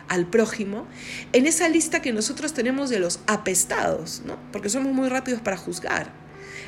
al 0.07 0.27
prójimo, 0.27 0.85
en 1.31 1.47
esa 1.47 1.67
lista 1.67 1.99
que 1.99 2.13
nosotros 2.13 2.53
tenemos 2.53 2.91
de 2.91 2.99
los 2.99 3.21
apestados, 3.25 4.21
¿no? 4.23 4.37
porque 4.51 4.69
somos 4.69 4.93
muy 4.93 5.09
rápidos 5.09 5.41
para 5.41 5.57
juzgar. 5.57 6.13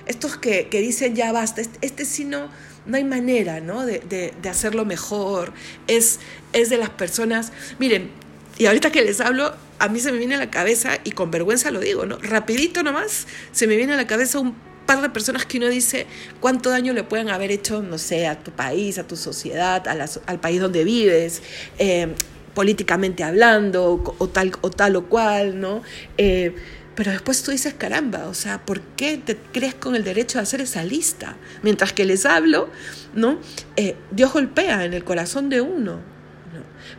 Estos 0.07 0.37
que, 0.37 0.67
dicen 0.71 1.15
ya 1.15 1.31
basta, 1.31 1.61
este, 1.61 1.77
este, 1.85 2.03
sí 2.03 2.25
no, 2.25 2.49
no 2.87 2.97
hay 2.97 3.03
manera 3.03 3.59
¿no? 3.59 3.85
De, 3.85 4.33
hacerlo 4.49 4.85
mejor, 4.85 5.53
es, 5.85 6.19
es 6.51 6.71
de 6.71 6.77
las 6.77 6.89
personas, 6.89 7.51
miren, 7.77 8.09
y 8.57 8.65
ahorita 8.65 8.91
que 8.91 9.03
les 9.03 9.21
hablo, 9.21 9.53
a 9.77 9.87
mí 9.87 9.99
se 9.99 10.11
me 10.11 10.17
viene 10.17 10.33
a 10.33 10.39
la 10.39 10.49
cabeza, 10.49 10.97
y 11.03 11.11
con 11.11 11.29
vergüenza 11.29 11.69
lo 11.69 11.79
digo, 11.79 12.07
¿no? 12.07 12.17
Rapidito 12.17 12.81
nomás, 12.81 13.27
se 13.51 13.67
me 13.67 13.77
viene 13.77 13.93
a 13.93 13.97
la 13.97 14.07
cabeza 14.07 14.39
un 14.39 14.55
par 14.85 15.01
de 15.01 15.09
personas 15.09 15.45
que 15.45 15.57
uno 15.57 15.67
dice 15.67 16.05
cuánto 16.39 16.69
daño 16.69 16.93
le 16.93 17.03
pueden 17.03 17.29
haber 17.29 17.51
hecho, 17.51 17.81
no 17.81 17.97
sé, 17.97 18.27
a 18.27 18.39
tu 18.39 18.51
país, 18.51 18.97
a 18.97 19.07
tu 19.07 19.15
sociedad, 19.15 19.83
al 19.87 20.39
país 20.39 20.61
donde 20.61 20.83
vives, 20.83 21.41
eh, 21.77 22.13
políticamente 22.53 23.23
hablando, 23.23 24.15
o, 24.17 24.29
tal, 24.29 24.53
o 24.61 24.69
tal 24.69 24.95
o 24.95 25.05
cual, 25.05 25.59
¿no? 25.59 25.81
Eh, 26.17 26.55
pero 26.95 27.11
después 27.11 27.43
tú 27.43 27.51
dices, 27.51 27.73
caramba, 27.73 28.27
o 28.27 28.33
sea, 28.33 28.65
¿por 28.65 28.79
qué 28.81 29.17
te 29.17 29.35
crees 29.35 29.75
con 29.75 29.95
el 29.95 30.05
derecho 30.05 30.37
de 30.37 30.43
hacer 30.43 30.61
esa 30.61 30.83
lista? 30.83 31.35
Mientras 31.61 31.91
que 31.91 32.05
les 32.05 32.25
hablo, 32.25 32.69
¿no? 33.13 33.39
Eh, 33.75 33.97
Dios 34.11 34.31
golpea 34.31 34.85
en 34.85 34.93
el 34.93 35.03
corazón 35.03 35.49
de 35.49 35.61
uno. 35.61 35.99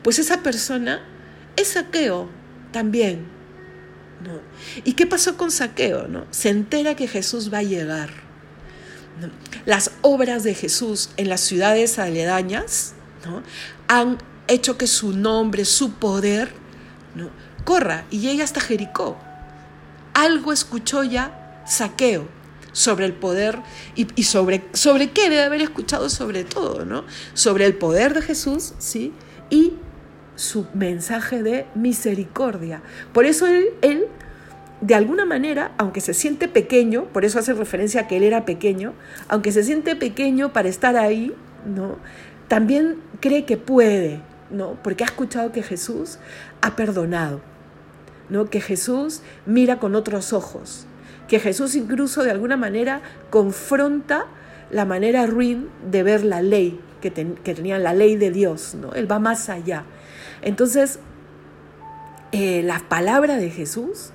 Pues 0.02 0.19
esa 0.19 0.43
persona 0.43 1.02
es 1.57 1.69
saqueo 1.69 2.28
también. 2.73 3.36
¿Y 4.85 4.94
qué 4.94 5.06
pasó 5.06 5.37
con 5.37 5.50
Saqueo? 5.50 6.08
¿no? 6.08 6.26
Se 6.30 6.49
entera 6.50 6.94
que 6.94 7.08
Jesús 7.08 7.52
va 7.52 7.58
a 7.58 7.62
llegar. 7.62 8.11
Las 9.64 9.92
obras 10.02 10.44
de 10.44 10.54
Jesús 10.54 11.11
en 11.16 11.28
las 11.28 11.40
ciudades 11.40 11.99
aledañas 11.99 12.92
¿no? 13.25 13.42
han 13.88 14.18
hecho 14.46 14.76
que 14.76 14.87
su 14.87 15.12
nombre, 15.12 15.64
su 15.64 15.92
poder, 15.92 16.52
¿no? 17.14 17.30
corra 17.64 18.04
y 18.11 18.20
llegue 18.20 18.42
hasta 18.42 18.61
Jericó. 18.61 19.18
Algo 20.14 20.52
escuchó 20.52 21.04
ya 21.04 21.62
Saqueo 21.66 22.28
sobre 22.73 23.06
el 23.06 23.14
poder 23.14 23.58
y, 23.94 24.23
sobre, 24.23 24.64
sobre 24.75 25.11
qué 25.11 25.30
debe 25.30 25.44
haber 25.44 25.62
escuchado 25.62 26.11
sobre 26.11 26.44
todo, 26.44 26.85
¿no? 26.85 27.04
Sobre 27.32 27.64
el 27.64 27.75
poder 27.75 28.12
de 28.12 28.20
Jesús, 28.20 28.75
¿sí? 28.78 29.14
Y 29.49 29.73
su 30.37 30.66
mensaje 30.75 31.42
de 31.42 31.66
misericordia. 31.75 32.82
Por 33.14 33.25
eso 33.25 33.46
él, 33.46 34.06
de 34.80 34.95
alguna 34.95 35.25
manera, 35.25 35.73
aunque 35.78 36.00
se 36.00 36.14
siente 36.14 36.49
pequeño, 36.49 37.04
por 37.04 37.25
eso 37.25 37.38
hace 37.38 37.54
referencia 37.54 38.02
a 38.02 38.06
que 38.06 38.18
él 38.18 38.23
era 38.23 38.45
pequeño, 38.45 38.92
aunque 39.28 39.52
se 39.52 39.64
siente 39.64 39.97
pequeño 39.97 40.52
para 40.52 40.68
estar 40.68 40.97
ahí, 40.97 41.35
¿no? 41.64 41.97
También 42.49 42.97
cree 43.21 43.45
que 43.45 43.56
puede, 43.56 44.21
¿no? 44.50 44.76
Porque 44.83 45.04
ha 45.04 45.06
escuchado 45.06 45.50
que 45.50 45.62
Jesús 45.62 46.18
ha 46.61 46.76
perdonado, 46.76 47.40
¿no? 48.28 48.50
Que 48.50 48.61
Jesús 48.61 49.23
mira 49.47 49.78
con 49.78 49.95
otros 49.95 50.33
ojos, 50.33 50.87
que 51.26 51.40
Jesús 51.40 51.75
incluso 51.75 52.23
de 52.23 52.30
alguna 52.30 52.56
manera 52.56 53.00
confronta 53.30 54.26
la 54.71 54.85
manera 54.85 55.26
ruin 55.26 55.68
de 55.90 56.02
ver 56.02 56.25
la 56.25 56.42
ley 56.42 56.78
que, 57.00 57.12
que 57.12 57.54
tenía 57.54 57.78
la 57.78 57.95
ley 57.95 58.16
de 58.16 58.30
Dios, 58.30 58.75
¿no? 58.75 58.92
Él 58.92 59.11
va 59.11 59.18
más 59.18 59.49
allá. 59.49 59.85
Entonces, 60.42 60.99
eh, 62.33 62.62
la 62.62 62.80
palabra 62.80 63.37
de 63.37 63.50
Jesús 63.50 64.11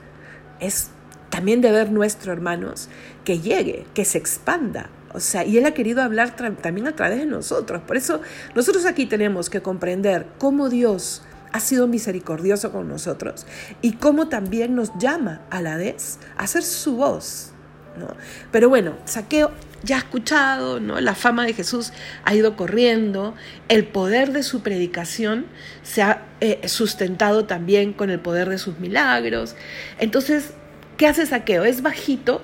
es 0.61 0.91
también 1.29 1.59
de 1.61 1.71
ver 1.71 1.91
nuestro, 1.91 2.31
hermanos, 2.31 2.87
que 3.25 3.39
llegue, 3.39 3.85
que 3.93 4.05
se 4.05 4.17
expanda. 4.17 4.89
O 5.13 5.19
sea, 5.19 5.45
y 5.45 5.57
Él 5.57 5.65
ha 5.65 5.73
querido 5.73 6.01
hablar 6.01 6.35
también 6.35 6.87
a 6.87 6.95
través 6.95 7.19
de 7.19 7.25
nosotros. 7.25 7.81
Por 7.81 7.97
eso 7.97 8.21
nosotros 8.55 8.85
aquí 8.85 9.05
tenemos 9.05 9.49
que 9.49 9.61
comprender 9.61 10.27
cómo 10.37 10.69
Dios 10.69 11.23
ha 11.51 11.59
sido 11.59 11.87
misericordioso 11.87 12.71
con 12.71 12.87
nosotros 12.87 13.45
y 13.81 13.93
cómo 13.93 14.29
también 14.29 14.75
nos 14.75 14.97
llama 14.97 15.41
a 15.49 15.61
la 15.61 15.75
vez 15.75 16.17
a 16.37 16.43
hacer 16.43 16.63
su 16.63 16.95
voz. 16.95 17.51
¿no? 17.99 18.07
Pero 18.51 18.69
bueno, 18.69 18.95
saqueo 19.03 19.51
ya 19.83 19.95
ha 19.95 19.99
escuchado, 19.99 20.79
¿no? 20.79 20.99
La 20.99 21.15
fama 21.15 21.45
de 21.45 21.53
Jesús 21.53 21.91
ha 22.23 22.35
ido 22.35 22.55
corriendo, 22.55 23.35
el 23.67 23.85
poder 23.85 24.31
de 24.31 24.43
su 24.43 24.61
predicación 24.61 25.45
se 25.83 26.01
ha 26.01 26.25
eh, 26.39 26.67
sustentado 26.67 27.45
también 27.45 27.93
con 27.93 28.09
el 28.09 28.19
poder 28.19 28.49
de 28.49 28.57
sus 28.57 28.79
milagros. 28.79 29.55
Entonces, 29.99 30.51
¿qué 30.97 31.07
hace 31.07 31.25
Saqueo? 31.25 31.63
Es 31.63 31.81
bajito, 31.81 32.41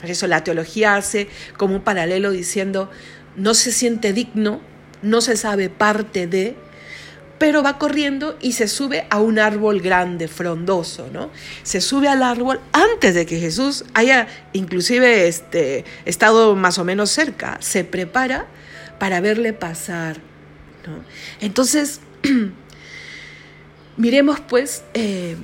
por 0.00 0.10
eso 0.10 0.26
la 0.26 0.44
teología 0.44 0.96
hace 0.96 1.28
como 1.56 1.76
un 1.76 1.82
paralelo 1.82 2.30
diciendo, 2.30 2.90
no 3.36 3.54
se 3.54 3.72
siente 3.72 4.12
digno, 4.12 4.60
no 5.02 5.20
se 5.20 5.36
sabe 5.36 5.68
parte 5.68 6.26
de, 6.26 6.56
pero 7.38 7.62
va 7.62 7.78
corriendo 7.78 8.36
y 8.40 8.52
se 8.52 8.68
sube 8.68 9.06
a 9.10 9.18
un 9.18 9.38
árbol 9.38 9.80
grande, 9.80 10.28
frondoso, 10.28 11.08
¿no? 11.12 11.30
Se 11.62 11.80
sube 11.80 12.08
al 12.08 12.22
árbol 12.22 12.60
antes 12.72 13.14
de 13.14 13.26
que 13.26 13.38
Jesús 13.38 13.84
haya 13.94 14.28
inclusive 14.52 15.26
este, 15.26 15.84
estado 16.04 16.54
más 16.54 16.78
o 16.78 16.84
menos 16.84 17.10
cerca, 17.10 17.58
se 17.60 17.84
prepara 17.84 18.46
para 18.98 19.20
verle 19.20 19.52
pasar, 19.52 20.18
¿no? 20.86 21.04
Entonces, 21.40 22.00
miremos 23.96 24.40
pues, 24.40 24.84
eh, 24.94 25.36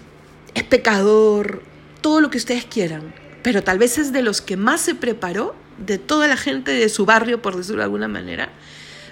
es 0.55 0.63
pecador, 0.65 1.63
todo 2.01 2.21
lo 2.21 2.31
que 2.31 2.39
ustedes 2.39 2.65
quieran, 2.65 3.15
pero 3.43 3.63
tal 3.63 3.79
vez 3.79 3.99
es 3.99 4.13
de 4.13 4.23
los 4.23 4.41
que 4.41 4.57
más 4.57 4.81
se 4.81 4.95
preparó 4.95 5.55
de 5.79 5.99
toda 5.99 6.29
la 6.29 6.37
gente 6.37 6.73
de 6.73 6.89
su 6.89 7.07
barrio, 7.07 7.43
por 7.43 7.57
decirlo 7.57 7.79
de 7.79 7.85
alguna 7.85 8.09
manera, 8.09 8.51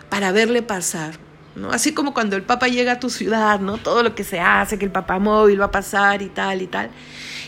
para 0.08 0.32
verle 0.32 0.62
pasar, 0.62 1.18
Así 1.70 1.92
como 1.92 2.14
cuando 2.14 2.36
el 2.36 2.42
Papa 2.42 2.68
llega 2.68 2.92
a 2.92 3.00
tu 3.00 3.10
ciudad, 3.10 3.60
¿no? 3.60 3.78
Todo 3.78 4.02
lo 4.02 4.14
que 4.14 4.24
se 4.24 4.40
hace, 4.40 4.78
que 4.78 4.84
el 4.84 4.92
Papa 4.92 5.18
móvil 5.18 5.60
va 5.60 5.66
a 5.66 5.70
pasar 5.70 6.22
y 6.22 6.28
tal 6.28 6.62
y 6.62 6.66
tal, 6.66 6.90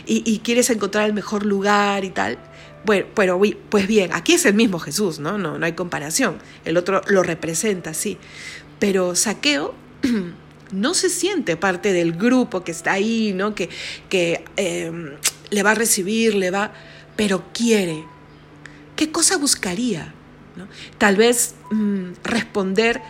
y, 0.06 0.40
quieres 0.40 0.70
encontrar 0.70 1.06
el 1.06 1.12
mejor 1.12 1.46
lugar 1.46 2.04
y 2.04 2.10
tal. 2.10 2.38
Bueno, 2.84 3.06
pero 3.14 3.40
pues 3.68 3.86
bien, 3.86 4.10
aquí 4.12 4.32
es 4.32 4.44
el 4.46 4.54
mismo 4.54 4.78
Jesús, 4.78 5.20
¿no? 5.20 5.38
No, 5.38 5.58
no 5.58 5.66
hay 5.66 5.74
comparación. 5.74 6.38
El 6.64 6.76
otro 6.76 7.02
lo 7.06 7.22
representa, 7.22 7.94
sí. 7.94 8.18
Pero 8.78 9.14
Saqueo 9.14 9.74
no 10.72 10.94
se 10.94 11.10
siente 11.10 11.56
parte 11.56 11.92
del 11.92 12.12
grupo 12.12 12.64
que 12.64 12.72
está 12.72 12.92
ahí, 12.92 13.32
¿no? 13.34 13.54
Que, 13.54 13.68
que 14.08 14.44
em, 14.56 15.12
le 15.50 15.62
va 15.62 15.72
a 15.72 15.74
recibir, 15.74 16.34
le 16.34 16.50
va, 16.50 16.72
pero 17.16 17.44
quiere. 17.52 18.04
¿Qué 18.96 19.12
cosa 19.12 19.36
buscaría? 19.36 20.14
Tal 20.98 21.16
vez 21.16 21.54
mm, 21.70 22.12
responder 22.24 23.00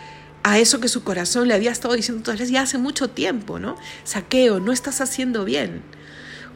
a 0.43 0.59
eso 0.59 0.79
que 0.79 0.87
su 0.87 1.03
corazón 1.03 1.47
le 1.47 1.53
había 1.53 1.71
estado 1.71 1.93
diciendo 1.93 2.23
tal 2.23 2.37
vez 2.37 2.49
ya 2.49 2.61
hace 2.61 2.77
mucho 2.77 3.09
tiempo, 3.09 3.59
¿no? 3.59 3.77
Saqueo, 4.03 4.59
no 4.59 4.71
estás 4.71 5.01
haciendo 5.01 5.45
bien. 5.45 5.81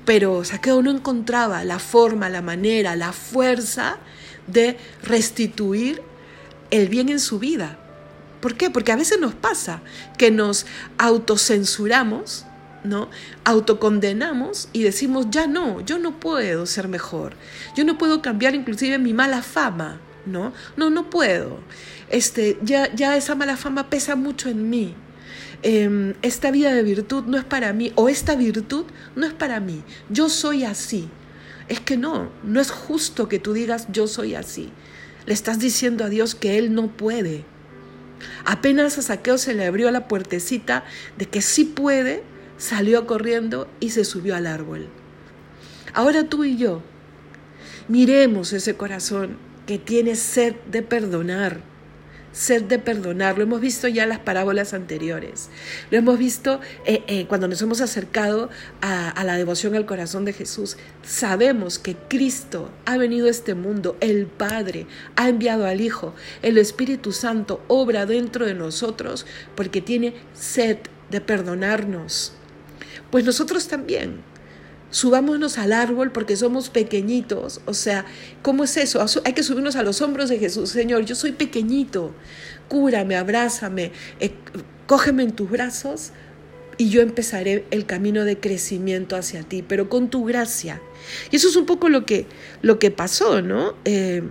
Pero 0.06 0.44
Saqueo 0.44 0.82
no 0.82 0.92
encontraba 0.92 1.64
la 1.64 1.80
forma, 1.80 2.30
la 2.30 2.42
manera, 2.42 2.96
la 2.96 3.12
fuerza 3.12 3.98
de 4.48 4.78
restituir 5.04 6.02
el 6.72 6.90
bien 6.90 7.10
en 7.10 7.20
su 7.20 7.40
vida. 7.40 7.80
¿Por 8.42 8.56
qué? 8.56 8.70
Porque 8.70 8.92
a 8.92 8.96
veces 8.96 9.20
nos 9.20 9.34
pasa 9.34 9.82
que 10.18 10.30
nos 10.30 10.66
autocensuramos, 10.98 12.46
¿no? 12.84 13.10
Autocondenamos 13.44 14.70
y 14.74 14.84
decimos, 14.84 15.28
ya 15.32 15.48
no, 15.48 15.82
yo 15.82 15.98
no 15.98 16.20
puedo 16.20 16.66
ser 16.68 16.88
mejor. 16.88 17.34
Yo 17.76 17.84
no 17.84 17.98
puedo 17.98 18.22
cambiar 18.22 18.54
inclusive 18.54 19.00
mi 19.00 19.14
mala 19.14 19.42
fama, 19.42 20.00
¿no? 20.26 20.54
No, 20.78 20.90
no 20.90 21.10
puedo. 21.10 21.60
Este, 22.10 22.58
ya, 22.64 22.94
ya 22.94 23.18
esa 23.18 23.36
mala 23.36 23.58
fama 23.58 23.90
pesa 23.90 24.16
mucho 24.16 24.50
en 24.50 24.70
mí. 24.70 24.96
Em, 25.64 26.14
esta 26.22 26.52
vida 26.52 26.74
de 26.74 26.84
virtud 26.84 27.24
no 27.26 27.38
es 27.38 27.44
para 27.44 27.74
mí, 27.74 27.92
o 27.96 28.10
esta 28.10 28.36
virtud 28.36 28.86
no 29.16 29.26
es 29.26 29.34
para 29.34 29.60
mí. 29.60 29.84
Yo 30.10 30.30
soy 30.30 30.64
así. 30.64 31.10
Es 31.68 31.80
que 31.80 31.98
no, 31.98 32.30
no 32.44 32.62
es 32.62 32.70
justo 32.70 33.28
que 33.28 33.40
tú 33.40 33.54
digas 33.54 33.88
yo 33.92 34.08
soy 34.08 34.36
así. 34.36 34.72
Le 35.26 35.34
estás 35.34 35.58
diciendo 35.60 36.04
a 36.04 36.10
Dios 36.10 36.36
que 36.36 36.58
Él 36.60 36.74
no 36.76 36.88
puede. 36.88 37.46
Apenas 38.46 38.98
a 38.98 39.02
Saqueo 39.02 39.38
se 39.38 39.54
le 39.56 39.66
abrió 39.66 39.90
la 39.90 40.08
puertecita 40.08 40.84
de 41.18 41.26
que 41.26 41.42
sí 41.42 41.64
puede, 41.64 42.24
salió 42.58 43.08
corriendo 43.08 43.68
y 43.80 43.90
se 43.90 44.06
subió 44.06 44.36
al 44.36 44.46
árbol. 44.46 44.88
Ahora 45.94 46.30
tú 46.30 46.44
y 46.44 46.58
yo, 46.58 46.82
miremos 47.88 48.54
ese 48.54 48.76
corazón 48.76 49.38
que 49.66 49.80
tiene 49.80 50.16
sed 50.16 50.56
de 50.70 50.82
perdonar, 50.82 51.60
sed 52.32 52.64
de 52.64 52.80
perdonar. 52.80 53.38
Lo 53.38 53.44
hemos 53.44 53.62
visto 53.62 53.88
ya 53.88 54.04
en 54.04 54.10
las 54.10 54.20
parábolas 54.20 54.74
anteriores. 54.74 55.50
Lo 55.90 55.98
hemos 55.98 56.20
visto 56.20 56.60
eh, 56.86 57.04
eh, 57.08 57.26
cuando 57.28 57.48
nos 57.48 57.62
hemos 57.62 57.82
acercado 57.82 58.50
a, 58.82 59.10
a, 59.10 59.24
la 59.24 59.38
devoción 59.38 59.76
al 59.76 59.86
corazón 59.86 60.26
de 60.26 60.34
Jesús. 60.34 60.78
Sabemos 61.04 61.80
que 61.80 61.96
Cristo 61.96 62.70
ha 62.86 62.98
venido 62.98 63.28
a 63.28 63.32
este 63.32 63.56
mundo, 63.56 63.98
el 64.02 64.28
Padre 64.28 64.86
ha 65.16 65.30
enviado 65.30 65.66
al 65.66 65.82
Hijo, 65.82 66.14
el 66.42 66.58
Espíritu 66.58 67.12
Santo 67.12 67.64
obra 67.68 68.06
dentro 68.06 68.46
de 68.46 68.54
nosotros 68.54 69.26
porque 69.56 69.82
tiene 69.82 70.14
sed 70.34 70.78
de 71.10 71.22
perdonarnos. 71.22 72.34
Pues 73.12 73.24
nosotros 73.24 73.68
también 73.68 74.22
subámonos 74.96 75.58
al 75.58 75.74
árbol 75.74 76.14
porque 76.14 76.38
somos 76.38 76.70
pequeñitos. 76.70 77.60
O 77.66 77.74
sea, 77.74 78.06
¿cómo 78.42 78.64
es 78.64 78.78
eso? 78.78 79.06
Hay 79.26 79.34
que 79.34 79.44
subirnos 79.44 79.76
a 79.76 79.84
los 79.84 80.02
hombros 80.02 80.30
de 80.30 80.40
Jesús. 80.40 80.70
Señor, 80.70 81.04
yo 81.04 81.16
soy 81.16 81.34
pequeñito. 81.34 82.14
Cúrame, 82.70 83.18
abrázame, 83.18 83.92
eh, 84.22 84.32
cógeme 84.88 85.24
en 85.24 85.34
tus 85.34 85.52
brazos 85.52 86.14
y 86.78 86.92
yo 86.92 87.02
empezaré 87.02 87.66
el 87.72 87.86
camino 87.86 88.24
de 88.24 88.40
crecimiento 88.40 89.18
hacia 89.18 89.44
ti, 89.44 89.66
pero 89.68 89.90
con 89.90 90.10
tu 90.10 90.24
gracia. 90.24 90.82
Y 91.30 91.36
eso 91.36 91.50
es 91.50 91.58
un 91.58 91.66
poco 91.66 91.90
lo 91.90 92.06
que, 92.06 92.26
lo 92.62 92.80
que 92.80 92.90
pasó, 92.90 93.42
¿no? 93.42 93.76
Eh, 93.84 94.24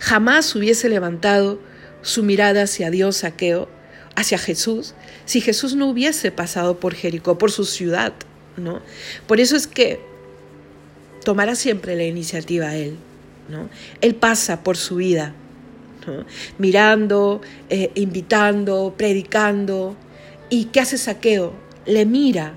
jamás 0.00 0.52
hubiese 0.56 0.88
levantado 0.88 1.60
su 2.02 2.24
mirada 2.24 2.64
hacia 2.64 2.90
Dios, 2.90 3.18
Saqueo, 3.18 3.68
hacia 4.16 4.36
Jesús, 4.36 4.94
si 5.26 5.40
Jesús 5.40 5.76
no 5.76 5.86
hubiese 5.86 6.32
pasado 6.32 6.80
por 6.80 6.94
Jericó, 6.94 7.38
por 7.38 7.52
su 7.52 7.64
ciudad. 7.64 8.14
¿No? 8.62 8.80
Por 9.26 9.40
eso 9.40 9.56
es 9.56 9.66
que 9.66 10.00
tomará 11.24 11.54
siempre 11.54 11.96
la 11.96 12.04
iniciativa 12.04 12.74
él, 12.74 12.96
¿no? 13.48 13.68
Él 14.00 14.14
pasa 14.14 14.62
por 14.62 14.76
su 14.76 14.96
vida, 14.96 15.34
mirando, 16.58 17.40
eh, 17.68 17.90
invitando, 17.94 18.94
predicando. 18.96 19.96
¿Y 20.48 20.66
qué 20.66 20.80
hace 20.80 20.98
Saqueo? 20.98 21.52
Le 21.86 22.06
mira, 22.06 22.54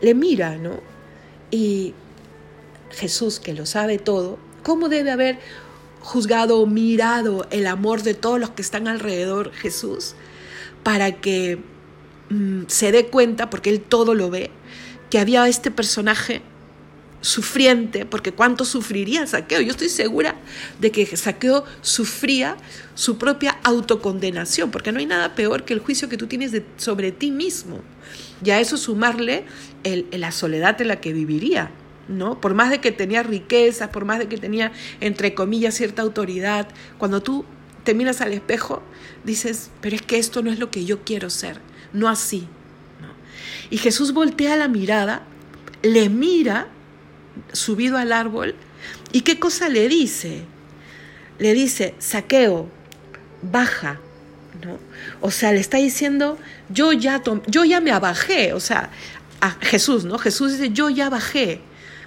le 0.00 0.14
mira, 0.14 0.56
¿no? 0.56 0.80
Y 1.50 1.94
Jesús, 2.90 3.40
que 3.40 3.54
lo 3.54 3.66
sabe 3.66 3.98
todo, 3.98 4.38
¿cómo 4.62 4.88
debe 4.88 5.10
haber 5.10 5.38
juzgado 6.00 6.60
o 6.60 6.66
mirado 6.66 7.46
el 7.50 7.66
amor 7.66 8.02
de 8.02 8.14
todos 8.14 8.38
los 8.38 8.50
que 8.50 8.62
están 8.62 8.86
alrededor 8.86 9.52
Jesús 9.52 10.14
para 10.84 11.10
que 11.12 11.58
mm, 12.30 12.62
se 12.68 12.92
dé 12.92 13.06
cuenta, 13.06 13.50
porque 13.50 13.70
Él 13.70 13.80
todo 13.80 14.14
lo 14.14 14.30
ve, 14.30 14.50
que 15.16 15.20
había 15.20 15.48
este 15.48 15.70
personaje 15.70 16.42
sufriente, 17.22 18.04
porque 18.04 18.32
cuánto 18.32 18.66
sufriría 18.66 19.26
Saqueo. 19.26 19.62
Yo 19.62 19.70
estoy 19.70 19.88
segura 19.88 20.34
de 20.78 20.92
que 20.92 21.06
Saqueo 21.16 21.64
sufría 21.80 22.58
su 22.94 23.16
propia 23.16 23.56
autocondenación, 23.62 24.70
porque 24.70 24.92
no 24.92 24.98
hay 24.98 25.06
nada 25.06 25.34
peor 25.34 25.64
que 25.64 25.72
el 25.72 25.80
juicio 25.80 26.10
que 26.10 26.18
tú 26.18 26.26
tienes 26.26 26.52
sobre 26.76 27.12
ti 27.12 27.30
mismo. 27.30 27.80
Y 28.44 28.50
a 28.50 28.60
eso 28.60 28.76
sumarle 28.76 29.46
la 30.12 30.32
soledad 30.32 30.78
en 30.82 30.88
la 30.88 31.00
que 31.00 31.14
viviría. 31.14 31.70
¿no? 32.08 32.38
Por 32.38 32.52
más 32.52 32.68
de 32.68 32.82
que 32.82 32.92
tenía 32.92 33.22
riqueza, 33.22 33.90
por 33.90 34.04
más 34.04 34.18
de 34.18 34.28
que 34.28 34.36
tenía, 34.36 34.70
entre 35.00 35.32
comillas, 35.32 35.76
cierta 35.76 36.02
autoridad, 36.02 36.68
cuando 36.98 37.22
tú 37.22 37.46
te 37.84 37.94
miras 37.94 38.20
al 38.20 38.34
espejo, 38.34 38.82
dices, 39.24 39.70
pero 39.80 39.96
es 39.96 40.02
que 40.02 40.18
esto 40.18 40.42
no 40.42 40.52
es 40.52 40.58
lo 40.58 40.70
que 40.70 40.84
yo 40.84 41.04
quiero 41.04 41.30
ser, 41.30 41.62
no 41.94 42.06
así. 42.06 42.46
Y 43.70 43.78
Jesús 43.78 44.12
voltea 44.12 44.56
la 44.56 44.68
mirada, 44.68 45.22
le 45.82 46.08
mira 46.08 46.68
subido 47.52 47.98
al 47.98 48.12
árbol 48.12 48.54
y 49.12 49.22
qué 49.22 49.38
cosa 49.38 49.68
le 49.68 49.88
dice. 49.88 50.42
Le 51.38 51.52
dice, 51.52 51.94
saqueo, 51.98 52.68
baja. 53.42 54.00
¿no? 54.64 54.78
O 55.20 55.30
sea, 55.30 55.52
le 55.52 55.60
está 55.60 55.78
diciendo, 55.78 56.38
yo 56.70 56.92
ya, 56.92 57.22
yo 57.46 57.64
ya 57.64 57.80
me 57.80 57.90
abajé, 57.90 58.52
o 58.54 58.60
sea, 58.60 58.90
Jesús, 59.60 60.04
¿no? 60.04 60.18
Jesús 60.18 60.52
dice, 60.52 60.70
yo 60.70 60.88
ya 60.88 61.10
bajé, 61.10 61.60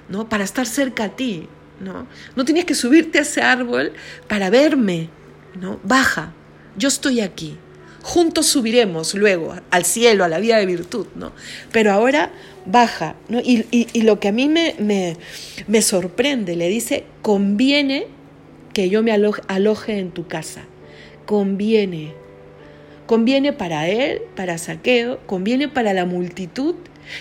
¿no? 0.09 0.27
Para 0.27 0.43
estar 0.43 0.65
cerca 0.65 1.05
a 1.05 1.09
ti, 1.09 1.47
¿no? 1.79 2.07
No 2.35 2.45
tienes 2.45 2.65
que 2.65 2.75
subirte 2.75 3.19
a 3.19 3.21
ese 3.21 3.41
árbol 3.41 3.93
para 4.27 4.49
verme, 4.49 5.09
¿no? 5.59 5.79
Baja, 5.83 6.33
yo 6.75 6.87
estoy 6.87 7.21
aquí. 7.21 7.57
Juntos 8.01 8.45
subiremos 8.45 9.13
luego 9.13 9.55
al 9.71 9.85
cielo, 9.85 10.23
a 10.23 10.27
la 10.27 10.39
vida 10.39 10.57
de 10.57 10.65
virtud, 10.65 11.07
¿no? 11.15 11.33
Pero 11.71 11.91
ahora 11.91 12.31
baja, 12.65 13.15
¿no? 13.27 13.39
Y, 13.39 14.01
lo 14.01 14.19
que 14.19 14.29
a 14.29 14.31
mí 14.31 14.47
me, 14.47 14.75
me, 15.67 15.81
sorprende, 15.81 16.55
le 16.55 16.69
dice, 16.69 17.05
conviene 17.21 18.07
que 18.73 18.89
yo 18.89 19.03
me 19.03 19.11
aloje, 19.11 19.41
aloje 19.47 19.99
en 19.99 20.11
tu 20.11 20.27
casa. 20.27 20.63
Conviene. 21.25 22.13
Conviene 23.05 23.53
para 23.53 23.87
él, 23.87 24.21
para 24.35 24.57
Saqueo, 24.57 25.19
conviene 25.25 25.67
para 25.67 25.93
la 25.93 26.05
multitud 26.05 26.75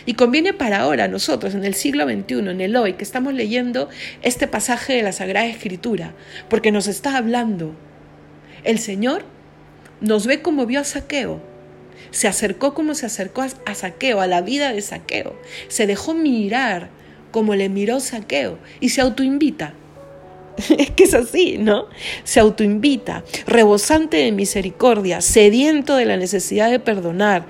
y 0.07 0.15
conviene 0.15 0.53
para 0.53 0.81
ahora, 0.81 1.09
nosotros, 1.09 1.55
en 1.55 1.65
el 1.65 1.75
siglo 1.75 2.05
XXI, 2.05 2.51
en 2.51 2.61
el 2.61 2.77
hoy, 2.77 2.95
que 2.95 3.05
estamos 3.05 3.35
leyendo 3.35 3.89
este 4.23 4.47
pasaje 4.47 4.95
de 4.95 5.03
la 5.03 5.13
Sagrada 5.13 5.47
Escritura, 5.47 6.15
porque 6.49 6.73
nos 6.73 6.87
está 6.87 7.17
hablando. 7.17 7.75
El 8.65 8.79
Señor 8.79 9.25
nos 10.01 10.27
ve 10.27 10.43
como 10.43 10.67
vio 10.67 10.81
a 10.81 10.85
Saqueo. 10.85 11.41
Se 12.11 12.29
acercó 12.29 12.75
como 12.75 12.95
se 12.95 13.07
acercó 13.07 13.43
a 13.43 13.75
Saqueo, 13.75 14.21
a 14.21 14.27
la 14.27 14.41
vida 14.41 14.73
de 14.73 14.81
Saqueo. 14.81 15.35
Se 15.69 15.87
dejó 15.87 16.15
mirar 16.15 16.91
como 17.31 17.55
le 17.55 17.69
miró 17.69 18.01
Saqueo 18.01 18.59
y 18.81 18.91
se 18.91 19.01
autoinvita. 19.01 19.75
Es 20.79 20.91
que 20.91 21.05
es 21.05 21.15
así, 21.15 21.57
¿no? 21.59 21.87
Se 22.25 22.41
autoinvita, 22.41 23.25
rebosante 23.47 24.17
de 24.17 24.33
misericordia, 24.33 25.21
sediento 25.21 25.97
de 25.97 26.05
la 26.05 26.17
necesidad 26.17 26.71
de 26.71 26.81
perdonar. 26.81 27.47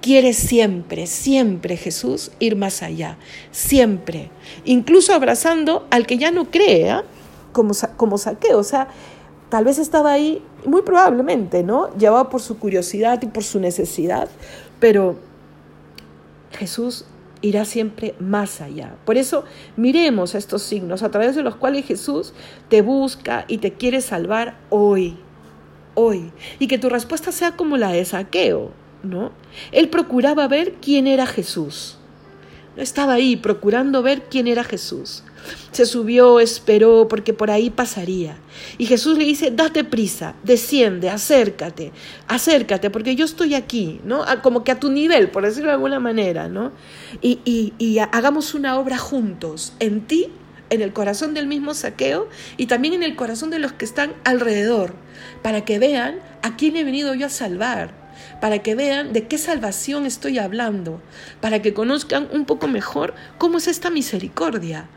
Quiere 0.00 0.32
siempre, 0.32 1.06
siempre 1.06 1.76
Jesús 1.76 2.30
ir 2.38 2.56
más 2.56 2.82
allá, 2.82 3.18
siempre, 3.50 4.30
incluso 4.64 5.12
abrazando 5.12 5.86
al 5.90 6.06
que 6.06 6.16
ya 6.16 6.30
no 6.30 6.50
cree, 6.50 6.90
¿ah? 6.90 7.04
como, 7.52 7.74
como 7.96 8.16
saqueo. 8.16 8.58
O 8.58 8.64
sea, 8.64 8.88
tal 9.48 9.64
vez 9.64 9.78
estaba 9.78 10.12
ahí, 10.12 10.42
muy 10.64 10.82
probablemente, 10.82 11.62
¿no? 11.62 11.96
Llevado 11.96 12.28
por 12.28 12.40
su 12.40 12.58
curiosidad 12.58 13.22
y 13.22 13.26
por 13.26 13.44
su 13.44 13.60
necesidad, 13.60 14.28
pero 14.80 15.16
Jesús 16.50 17.04
irá 17.42 17.64
siempre 17.64 18.14
más 18.18 18.60
allá. 18.60 18.96
Por 19.04 19.16
eso 19.16 19.44
miremos 19.76 20.34
estos 20.34 20.62
signos 20.62 21.02
a 21.02 21.10
través 21.10 21.36
de 21.36 21.42
los 21.42 21.56
cuales 21.56 21.86
Jesús 21.86 22.32
te 22.68 22.82
busca 22.82 23.44
y 23.48 23.58
te 23.58 23.72
quiere 23.74 24.00
salvar 24.00 24.58
hoy, 24.70 25.16
hoy. 25.94 26.32
Y 26.58 26.66
que 26.66 26.78
tu 26.78 26.88
respuesta 26.88 27.32
sea 27.32 27.52
como 27.52 27.76
la 27.76 27.92
de 27.92 28.04
saqueo, 28.04 28.72
¿no? 29.02 29.32
Él 29.72 29.88
procuraba 29.88 30.48
ver 30.48 30.74
quién 30.80 31.06
era 31.06 31.26
Jesús. 31.26 31.98
No 32.76 32.82
estaba 32.82 33.14
ahí 33.14 33.36
procurando 33.36 34.02
ver 34.02 34.24
quién 34.24 34.46
era 34.46 34.64
Jesús. 34.64 35.22
Se 35.72 35.86
subió, 35.86 36.40
esperó, 36.40 37.08
porque 37.08 37.32
por 37.32 37.50
ahí 37.50 37.70
pasaría. 37.70 38.36
Y 38.78 38.86
Jesús 38.86 39.18
le 39.18 39.24
dice, 39.24 39.50
date 39.50 39.84
prisa, 39.84 40.34
desciende, 40.42 41.10
acércate, 41.10 41.92
acércate, 42.28 42.90
porque 42.90 43.14
yo 43.14 43.24
estoy 43.24 43.54
aquí, 43.54 44.00
¿no? 44.04 44.24
Como 44.42 44.64
que 44.64 44.72
a 44.72 44.80
tu 44.80 44.90
nivel, 44.90 45.28
por 45.28 45.44
decirlo 45.44 45.68
de 45.68 45.74
alguna 45.74 46.00
manera, 46.00 46.48
¿no? 46.48 46.72
Y, 47.20 47.40
y, 47.44 47.74
y 47.78 47.98
hagamos 47.98 48.54
una 48.54 48.78
obra 48.78 48.98
juntos, 48.98 49.72
en 49.80 50.02
ti 50.06 50.30
en 50.70 50.82
el 50.82 50.92
corazón 50.92 51.34
del 51.34 51.46
mismo 51.46 51.74
saqueo 51.74 52.28
y 52.56 52.66
también 52.66 52.94
en 52.94 53.02
el 53.02 53.16
corazón 53.16 53.50
de 53.50 53.58
los 53.58 53.72
que 53.72 53.84
están 53.84 54.14
alrededor, 54.24 54.94
para 55.42 55.64
que 55.64 55.78
vean 55.78 56.18
a 56.42 56.56
quién 56.56 56.76
he 56.76 56.84
venido 56.84 57.14
yo 57.14 57.26
a 57.26 57.30
salvar, 57.30 57.94
para 58.40 58.60
que 58.60 58.74
vean 58.74 59.12
de 59.12 59.26
qué 59.26 59.38
salvación 59.38 60.06
estoy 60.06 60.38
hablando, 60.38 61.00
para 61.40 61.62
que 61.62 61.74
conozcan 61.74 62.28
un 62.32 62.44
poco 62.44 62.68
mejor 62.68 63.14
cómo 63.38 63.58
es 63.58 63.68
esta 63.68 63.90
misericordia, 63.90 64.88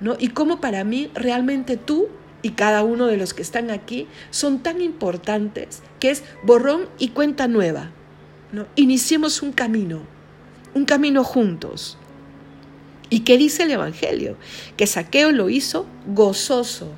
¿no? 0.00 0.16
Y 0.18 0.28
cómo 0.28 0.60
para 0.60 0.84
mí 0.84 1.10
realmente 1.14 1.76
tú 1.76 2.08
y 2.42 2.50
cada 2.50 2.82
uno 2.82 3.06
de 3.06 3.16
los 3.16 3.32
que 3.32 3.42
están 3.42 3.70
aquí 3.70 4.06
son 4.30 4.62
tan 4.62 4.82
importantes 4.82 5.82
que 5.98 6.10
es 6.10 6.24
borrón 6.42 6.88
y 6.98 7.08
cuenta 7.08 7.48
nueva. 7.48 7.90
¿no? 8.52 8.66
Iniciemos 8.76 9.40
un 9.42 9.52
camino, 9.52 10.02
un 10.74 10.84
camino 10.84 11.24
juntos. 11.24 11.96
¿Y 13.08 13.20
qué 13.20 13.38
dice 13.38 13.62
el 13.62 13.70
Evangelio? 13.70 14.36
Que 14.76 14.86
Saqueo 14.86 15.32
lo 15.32 15.48
hizo 15.48 15.86
gozoso, 16.06 16.92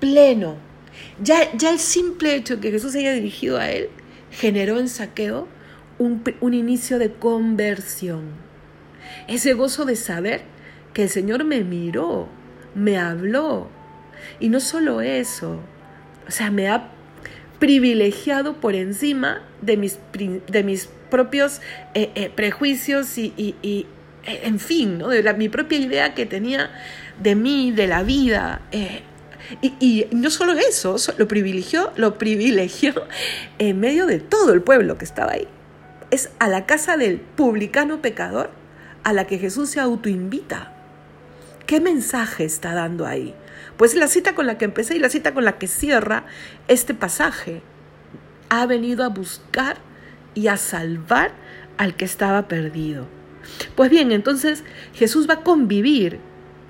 pleno. 0.00 0.56
Ya, 1.22 1.56
ya 1.56 1.70
el 1.70 1.78
simple 1.78 2.34
hecho 2.34 2.60
que 2.60 2.70
Jesús 2.70 2.94
haya 2.96 3.12
dirigido 3.12 3.58
a 3.58 3.70
él 3.70 3.90
generó 4.32 4.80
en 4.80 4.88
Saqueo 4.88 5.46
un, 5.98 6.22
un 6.40 6.54
inicio 6.54 6.98
de 6.98 7.12
conversión. 7.12 8.30
Ese 9.28 9.52
gozo 9.52 9.84
de 9.84 9.96
saber 9.96 10.51
que 10.92 11.04
el 11.04 11.08
Señor 11.08 11.44
me 11.44 11.64
miró, 11.64 12.28
me 12.74 12.98
habló, 12.98 13.68
y 14.40 14.48
no 14.48 14.60
solo 14.60 15.00
eso, 15.00 15.60
o 16.26 16.30
sea, 16.30 16.50
me 16.50 16.68
ha 16.68 16.90
privilegiado 17.58 18.54
por 18.54 18.74
encima 18.74 19.42
de 19.60 19.76
mis, 19.76 19.98
de 20.48 20.64
mis 20.64 20.88
propios 21.10 21.60
eh, 21.94 22.10
eh, 22.14 22.30
prejuicios 22.34 23.16
y, 23.18 23.32
eh, 23.62 23.86
en 24.24 24.58
fin, 24.58 24.98
¿no? 24.98 25.08
de 25.08 25.34
mi 25.34 25.48
propia 25.48 25.78
idea 25.78 26.14
que 26.14 26.26
tenía 26.26 26.70
de 27.22 27.34
mí, 27.34 27.70
de 27.70 27.86
la 27.86 28.02
vida. 28.02 28.62
y, 29.60 29.74
y, 29.78 30.06
no 30.12 30.30
solo 30.30 30.54
eso, 30.54 30.96
lo 31.18 31.28
privilegió, 31.28 31.92
lo 31.96 32.18
privilegió 32.18 32.94
en 33.58 33.78
medio 33.78 34.06
de 34.06 34.18
todo 34.18 34.52
el 34.52 34.62
pueblo 34.62 34.98
que 34.98 35.04
estaba 35.04 35.32
ahí. 35.32 35.46
Es 36.10 36.30
a 36.38 36.48
la 36.48 36.66
casa 36.66 36.96
del 36.96 37.18
publicano 37.18 38.02
pecador 38.02 38.50
a 39.04 39.12
la 39.12 39.26
que 39.26 39.38
Jesús 39.38 39.70
se 39.70 39.80
autoinvita. 39.80 40.72
¿Qué 41.66 41.80
mensaje 41.80 42.44
está 42.44 42.74
dando 42.74 43.06
ahí? 43.06 43.34
Pues 43.76 43.94
la 43.94 44.08
cita 44.08 44.34
con 44.34 44.46
la 44.46 44.58
que 44.58 44.64
empecé 44.64 44.96
y 44.96 44.98
la 44.98 45.08
cita 45.08 45.34
con 45.34 45.44
la 45.44 45.58
que 45.58 45.66
cierra 45.66 46.24
este 46.68 46.94
pasaje. 46.94 47.62
Ha 48.48 48.66
venido 48.66 49.04
a 49.04 49.08
buscar 49.08 49.76
y 50.34 50.48
a 50.48 50.56
salvar 50.56 51.32
al 51.78 51.96
que 51.96 52.04
estaba 52.04 52.48
perdido. 52.48 53.06
Pues 53.74 53.90
bien, 53.90 54.12
entonces 54.12 54.64
Jesús 54.94 55.28
va 55.28 55.34
a 55.34 55.40
convivir 55.40 56.20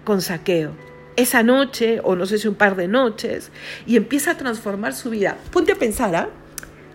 con 0.05 0.23
Saqueo 0.23 0.75
esa 1.17 1.43
noche, 1.43 2.01
o 2.03 2.17
no 2.17 2.25
sé 2.27 2.39
si 2.39 2.49
un 2.49 2.55
par 2.55 2.77
de 2.77 2.89
noches, 2.89 3.51
y 3.87 3.97
empieza 3.97 4.33
a 4.33 4.37
transformar 4.37 4.95
su 4.95 5.11
vida. 5.11 5.37
Ponte 5.51 5.73
a 5.73 5.77
pensar, 5.77 6.17
¿ah? 6.17 6.31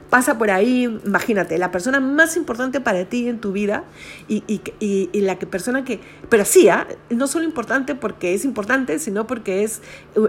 Pasa 0.10 0.38
por 0.38 0.52
ahí, 0.52 0.84
imagínate, 1.06 1.58
la 1.58 1.72
persona 1.72 2.00
más 2.00 2.38
importante 2.38 2.80
para 2.80 3.06
ti 3.06 3.28
en 3.28 3.40
tu 3.40 3.52
vida 3.52 3.84
y, 4.28 4.44
y, 4.48 5.22
la 5.22 5.38
que 5.38 5.46
persona 5.46 5.84
que, 5.84 6.00
pero 6.30 6.46
sí, 6.46 6.70
¿ah? 6.70 6.88
no 7.10 7.28
solo 7.28 7.46
importante 7.46 7.96
porque 7.96 8.34
es 8.34 8.46
importante, 8.46 9.00
sino 9.00 9.28
porque 9.28 9.64
es, 9.64 9.82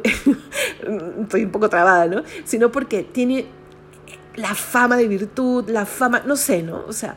estoy 1.23 1.45
un 1.45 1.51
poco 1.51 1.69
trabada, 1.69 2.07
¿no? 2.07 2.23
Sino 2.45 2.73
porque 2.73 3.05
tiene 3.05 3.47
la 4.35 4.55
fama 4.55 4.97
de 4.97 5.09
virtud, 5.09 5.69
la 5.69 5.87
fama, 5.87 6.23
no 6.27 6.37
sé, 6.37 6.63
¿no? 6.63 6.85
O 6.87 6.93
sea, 6.93 7.17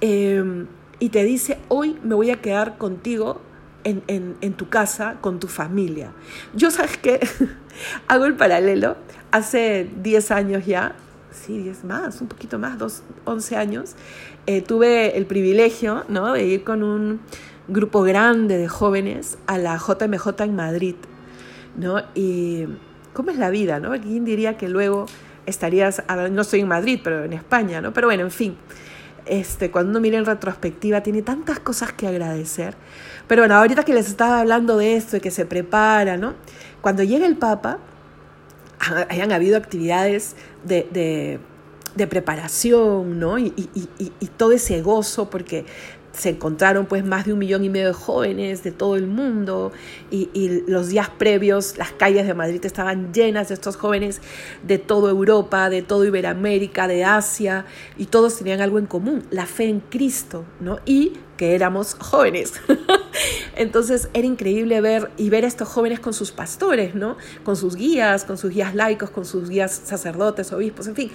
em, 0.00 0.66
y 0.98 1.10
te 1.10 1.24
dice, 1.24 1.58
hoy 1.68 1.98
me 2.02 2.14
voy 2.14 2.30
a 2.30 2.40
quedar 2.40 2.76
contigo 2.78 3.40
en, 3.84 4.02
en, 4.08 4.36
en, 4.40 4.52
tu 4.54 4.68
casa, 4.68 5.16
con 5.20 5.40
tu 5.40 5.48
familia. 5.48 6.12
Yo, 6.54 6.70
¿sabes 6.70 6.98
qué? 6.98 7.20
Hago 8.08 8.26
el 8.26 8.34
paralelo. 8.34 8.96
Hace 9.30 9.88
10 10.02 10.30
años 10.32 10.66
ya, 10.66 10.94
sí, 11.32 11.58
10 11.58 11.84
más, 11.84 12.20
un 12.20 12.28
poquito 12.28 12.58
más, 12.58 12.78
dos, 12.78 13.02
11 13.24 13.56
años, 13.56 13.96
eh, 14.46 14.62
tuve 14.62 15.16
el 15.16 15.26
privilegio 15.26 16.04
¿no? 16.08 16.32
de 16.32 16.44
ir 16.44 16.64
con 16.64 16.82
un 16.82 17.20
grupo 17.68 18.02
grande 18.02 18.58
de 18.58 18.68
jóvenes 18.68 19.38
a 19.46 19.58
la 19.58 19.76
JMJ 19.76 20.42
en 20.42 20.56
Madrid. 20.56 20.96
¿no? 21.76 22.02
Y 22.14 22.66
cómo 23.12 23.30
es 23.30 23.38
la 23.38 23.50
vida, 23.50 23.80
¿no? 23.80 23.90
¿Quién 24.00 24.24
diría 24.24 24.56
que 24.56 24.68
luego 24.68 25.06
estarías, 25.46 26.02
no 26.30 26.42
estoy 26.42 26.60
en 26.60 26.68
Madrid, 26.68 27.00
pero 27.02 27.24
en 27.24 27.32
España, 27.32 27.80
¿no? 27.80 27.92
Pero 27.92 28.06
bueno, 28.06 28.22
en 28.24 28.30
fin, 28.30 28.56
este, 29.26 29.70
cuando 29.70 29.90
uno 29.90 30.00
mira 30.00 30.18
en 30.18 30.24
retrospectiva 30.24 31.02
tiene 31.02 31.22
tantas 31.22 31.58
cosas 31.58 31.92
que 31.92 32.06
agradecer. 32.06 32.74
Pero 33.26 33.42
bueno, 33.42 33.56
ahorita 33.56 33.84
que 33.84 33.94
les 33.94 34.08
estaba 34.08 34.40
hablando 34.40 34.76
de 34.76 34.96
esto, 34.96 35.12
de 35.12 35.20
que 35.20 35.30
se 35.30 35.46
prepara, 35.46 36.16
¿no? 36.16 36.34
Cuando 36.80 37.02
llega 37.02 37.26
el 37.26 37.36
Papa, 37.36 37.78
hayan 39.08 39.32
habido 39.32 39.56
actividades 39.56 40.36
de, 40.64 41.38
preparación, 42.08 43.18
¿no? 43.18 43.38
Y, 43.38 43.52
y, 43.56 44.26
todo 44.36 44.52
ese 44.52 44.80
gozo, 44.82 45.28
porque 45.28 45.64
se 46.12 46.30
encontraron 46.30 46.86
pues 46.86 47.04
más 47.04 47.26
de 47.26 47.32
un 47.32 47.38
millón 47.38 47.64
y 47.64 47.68
medio 47.68 47.88
de 47.88 47.92
jóvenes 47.92 48.62
de 48.62 48.72
todo 48.72 48.96
el 48.96 49.06
mundo 49.06 49.72
y, 50.10 50.28
los 50.66 50.88
días 50.88 51.08
previos 51.08 51.78
las 51.78 51.92
calles 51.92 52.26
de 52.26 52.34
Madrid 52.34 52.64
estaban 52.64 53.12
llenas 53.12 53.48
de 53.48 53.54
estos 53.54 53.76
jóvenes 53.76 54.20
de 54.62 54.78
toda 54.78 55.10
Europa, 55.10 55.70
de 55.70 55.82
toda 55.82 56.06
Iberoamérica, 56.06 56.88
de 56.88 57.04
Asia 57.04 57.64
y 57.96 58.06
todos 58.06 58.38
tenían 58.38 58.60
algo 58.60 58.78
en 58.78 58.86
común, 58.86 59.22
la 59.30 59.46
fe 59.46 59.64
en 59.64 59.80
Cristo, 59.80 60.44
¿no? 60.60 60.78
Y 60.84 61.14
que 61.36 61.54
éramos 61.54 61.94
jóvenes. 61.94 62.54
Entonces 63.56 64.08
era 64.12 64.26
increíble 64.26 64.80
ver 64.80 65.10
y 65.16 65.30
ver 65.30 65.44
a 65.44 65.48
estos 65.48 65.68
jóvenes 65.68 66.00
con 66.00 66.12
sus 66.12 66.32
pastores, 66.32 66.94
¿no? 66.94 67.16
Con 67.44 67.56
sus 67.56 67.76
guías, 67.76 68.24
con 68.24 68.36
sus 68.36 68.50
guías 68.50 68.74
laicos, 68.74 69.10
con 69.10 69.24
sus 69.24 69.48
guías 69.48 69.80
sacerdotes, 69.84 70.52
obispos, 70.52 70.86
en 70.88 70.96
fin 70.96 71.10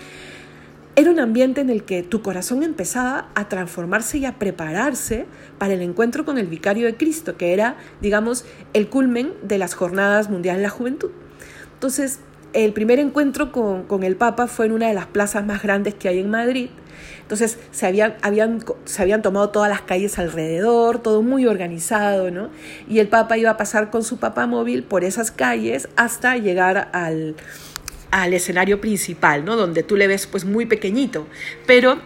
era 0.95 1.11
un 1.11 1.19
ambiente 1.19 1.61
en 1.61 1.69
el 1.69 1.83
que 1.83 2.03
tu 2.03 2.21
corazón 2.21 2.63
empezaba 2.63 3.27
a 3.35 3.49
transformarse 3.49 4.17
y 4.17 4.25
a 4.25 4.39
prepararse 4.39 5.25
para 5.57 5.73
el 5.73 5.81
encuentro 5.81 6.23
con 6.23 6.37
el 6.37 6.47
vicario 6.47 6.85
de 6.85 6.95
Cristo, 6.95 7.35
que 7.37 7.51
era, 7.51 7.75
digamos, 8.01 8.45
el 8.73 8.87
culmen 8.87 9.33
de 9.43 9.57
las 9.57 9.73
jornadas 9.73 10.29
mundiales 10.29 10.59
de 10.59 10.63
la 10.63 10.69
juventud. 10.69 11.11
Entonces, 11.73 12.19
el 12.53 12.71
primer 12.71 12.99
encuentro 12.99 13.51
con, 13.51 14.03
el 14.03 14.15
Papa 14.15 14.47
fue 14.47 14.67
en 14.67 14.71
una 14.71 14.87
de 14.87 14.93
las 14.93 15.07
plazas 15.07 15.45
más 15.45 15.61
grandes 15.61 15.93
que 15.93 16.07
hay 16.07 16.19
en 16.19 16.29
Madrid. 16.29 16.69
Entonces 17.21 17.57
se 17.71 17.85
habían, 17.85 18.15
habían, 18.21 18.63
se 18.85 19.01
habían 19.01 19.21
tomado 19.21 19.49
todas 19.49 19.69
las 19.69 19.81
calles 19.81 20.17
alrededor, 20.17 20.99
todo 20.99 21.21
muy 21.21 21.45
organizado, 21.45 22.31
¿no? 22.31 22.49
Y 22.87 22.99
el 22.99 23.09
Papa 23.09 23.37
iba 23.37 23.49
a 23.49 23.57
pasar 23.57 23.89
con 23.89 24.03
su 24.03 24.17
Papa 24.17 24.47
móvil 24.47 24.83
por 24.83 25.03
esas 25.03 25.31
calles 25.31 25.89
hasta 25.97 26.37
llegar 26.37 26.87
al, 26.93 27.35
al 28.11 28.33
escenario 28.33 28.81
principal, 28.81 29.45
¿no? 29.45 29.55
Donde 29.55 29.83
tú 29.83 29.95
le 29.95 30.07
ves 30.07 30.27
pues 30.27 30.45
muy 30.45 30.65
pequeñito, 30.65 31.27
pero 31.65 31.99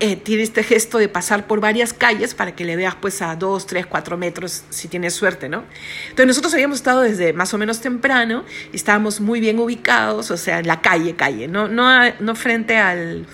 eh, 0.00 0.16
tiene 0.16 0.42
este 0.42 0.64
gesto 0.64 0.98
de 0.98 1.08
pasar 1.08 1.46
por 1.46 1.60
varias 1.60 1.92
calles 1.92 2.34
para 2.34 2.56
que 2.56 2.64
le 2.64 2.74
veas 2.74 2.96
pues 2.96 3.22
a 3.22 3.36
dos, 3.36 3.66
tres, 3.68 3.86
cuatro 3.86 4.16
metros 4.16 4.64
si 4.70 4.88
tienes 4.88 5.14
suerte, 5.14 5.48
¿no? 5.48 5.62
Entonces 6.04 6.26
nosotros 6.26 6.52
habíamos 6.54 6.78
estado 6.78 7.02
desde 7.02 7.32
más 7.32 7.54
o 7.54 7.58
menos 7.58 7.80
temprano 7.80 8.44
y 8.72 8.76
estábamos 8.76 9.20
muy 9.20 9.38
bien 9.38 9.60
ubicados, 9.60 10.32
o 10.32 10.36
sea, 10.36 10.58
en 10.58 10.66
la 10.66 10.80
calle, 10.80 11.14
calle, 11.14 11.46
no, 11.46 11.68
no, 11.68 11.86
no 12.18 12.34
frente 12.34 12.78
al, 12.78 13.26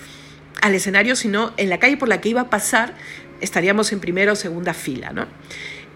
al 0.61 0.75
escenario, 0.75 1.15
sino 1.15 1.53
en 1.57 1.69
la 1.69 1.79
calle 1.79 1.97
por 1.97 2.07
la 2.07 2.21
que 2.21 2.29
iba 2.29 2.41
a 2.41 2.49
pasar, 2.51 2.93
estaríamos 3.41 3.91
en 3.91 3.99
primera 3.99 4.33
o 4.33 4.35
segunda 4.35 4.75
fila, 4.75 5.11
¿no? 5.11 5.25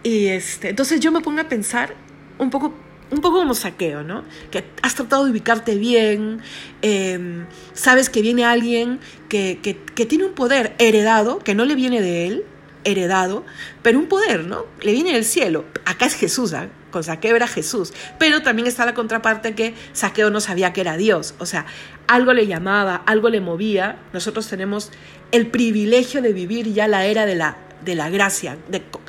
Y 0.02 0.30
este, 0.30 0.70
entonces 0.70 1.00
yo 1.00 1.12
me 1.12 1.22
pongo 1.22 1.42
a 1.42 1.50
pensar 1.50 1.94
un 2.40 2.50
poco 2.50 2.74
un 3.14 3.22
poco 3.22 3.38
como 3.38 3.54
saqueo, 3.54 4.04
¿no? 4.04 4.24
Que 4.52 4.66
has 4.82 4.96
tratado 4.96 5.26
de 5.26 5.32
ubicarte 5.32 5.76
bien, 5.76 6.42
em, 6.82 7.46
sabes 7.74 8.10
que 8.10 8.22
viene 8.22 8.46
alguien 8.46 9.00
que, 9.30 9.60
que, 9.62 10.06
tiene 10.06 10.26
un 10.26 10.34
poder 10.34 10.76
heredado, 10.80 11.40
que 11.40 11.56
no 11.56 11.66
le 11.66 11.76
viene 11.76 12.02
de 12.02 12.28
él, 12.28 12.46
heredado, 12.84 13.46
pero 13.82 14.00
un 14.00 14.08
poder, 14.08 14.46
¿no? 14.46 14.66
Le 14.82 14.92
viene 14.92 15.14
del 15.14 15.26
cielo. 15.26 15.66
Acá 15.86 16.06
es 16.06 16.16
Jesús, 16.16 16.54
¿ah? 16.54 16.68
con 16.92 17.04
Saqueo 17.04 17.36
era 17.36 17.48
Jesús, 17.48 17.92
pero 18.20 18.44
también 18.44 18.68
está 18.68 18.86
la 18.86 18.94
contraparte 18.94 19.56
que 19.56 19.74
Saqueo 19.94 20.30
no 20.30 20.40
sabía 20.40 20.74
que 20.74 20.82
era 20.82 20.96
Dios, 20.96 21.34
o 21.40 21.46
sea, 21.46 21.66
algo 22.08 22.34
le 22.34 22.46
llamaba, 22.46 23.02
algo 23.08 23.30
le 23.30 23.42
movía. 23.42 23.98
Nosotros 24.14 24.48
tenemos 24.48 24.92
el 25.32 25.48
privilegio 25.48 26.22
de 26.22 26.34
vivir 26.34 26.72
ya 26.74 26.88
la 26.88 27.06
era 27.06 27.26
de 27.26 27.36
la 27.36 27.58
de 27.84 27.96
la 27.96 28.10
gracia, 28.10 28.58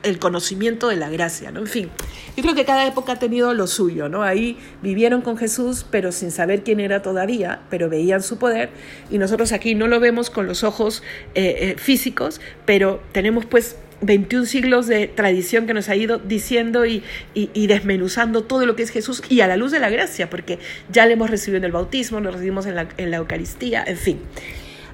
el 0.03 0.19
conocimiento 0.19 0.89
de 0.89 0.97
la 0.97 1.09
gracia, 1.11 1.51
¿no? 1.51 1.61
En 1.61 1.67
fin, 1.67 1.91
yo 2.37 2.43
creo 2.43 2.55
que 2.55 2.65
cada 2.65 2.87
época 2.87 3.13
ha 3.13 3.19
tenido 3.19 3.55
lo 3.55 3.67
suyo, 3.67 4.09
¿no? 4.09 4.23
Ahí 4.23 4.59
vivieron 4.83 5.23
con 5.23 5.37
Jesús, 5.37 5.87
pero 5.91 6.13
sin 6.13 6.31
saber 6.31 6.63
quién 6.63 6.81
era 6.81 7.03
todavía, 7.03 7.61
pero 7.71 7.89
veían 7.89 8.23
su 8.23 8.39
poder, 8.39 8.71
y 9.11 9.19
nosotros 9.19 9.53
aquí 9.53 9.75
no 9.75 9.87
lo 9.87 10.01
vemos 10.01 10.31
con 10.31 10.47
los 10.47 10.65
ojos 10.65 11.03
eh, 11.35 11.57
eh, 11.59 11.75
físicos, 11.79 12.41
pero 12.65 13.03
tenemos 13.13 13.47
pues 13.47 13.77
21 14.01 14.47
siglos 14.47 14.87
de 14.87 15.09
tradición 15.09 15.67
que 15.67 15.75
nos 15.75 15.89
ha 15.89 15.97
ido 15.97 16.19
diciendo 16.19 16.85
y, 16.85 17.03
desmenuzando 17.35 18.45
todo 18.45 18.67
lo 18.67 18.77
que 18.77 18.83
es 18.83 18.91
Jesús 18.91 19.23
y 19.29 19.41
a 19.41 19.47
la 19.47 19.57
luz 19.57 19.73
de 19.73 19.79
la 19.79 19.89
gracia, 19.89 20.29
porque 20.29 20.59
ya 20.91 21.07
le 21.07 21.15
hemos 21.15 21.31
recibido 21.31 21.59
en 21.59 21.65
el 21.65 21.73
bautismo, 21.73 22.21
lo 22.21 22.31
recibimos 22.31 22.67
en 22.67 23.11
la 23.11 23.17
Eucaristía, 23.17 23.85
en 23.87 23.97
fin. 23.97 24.21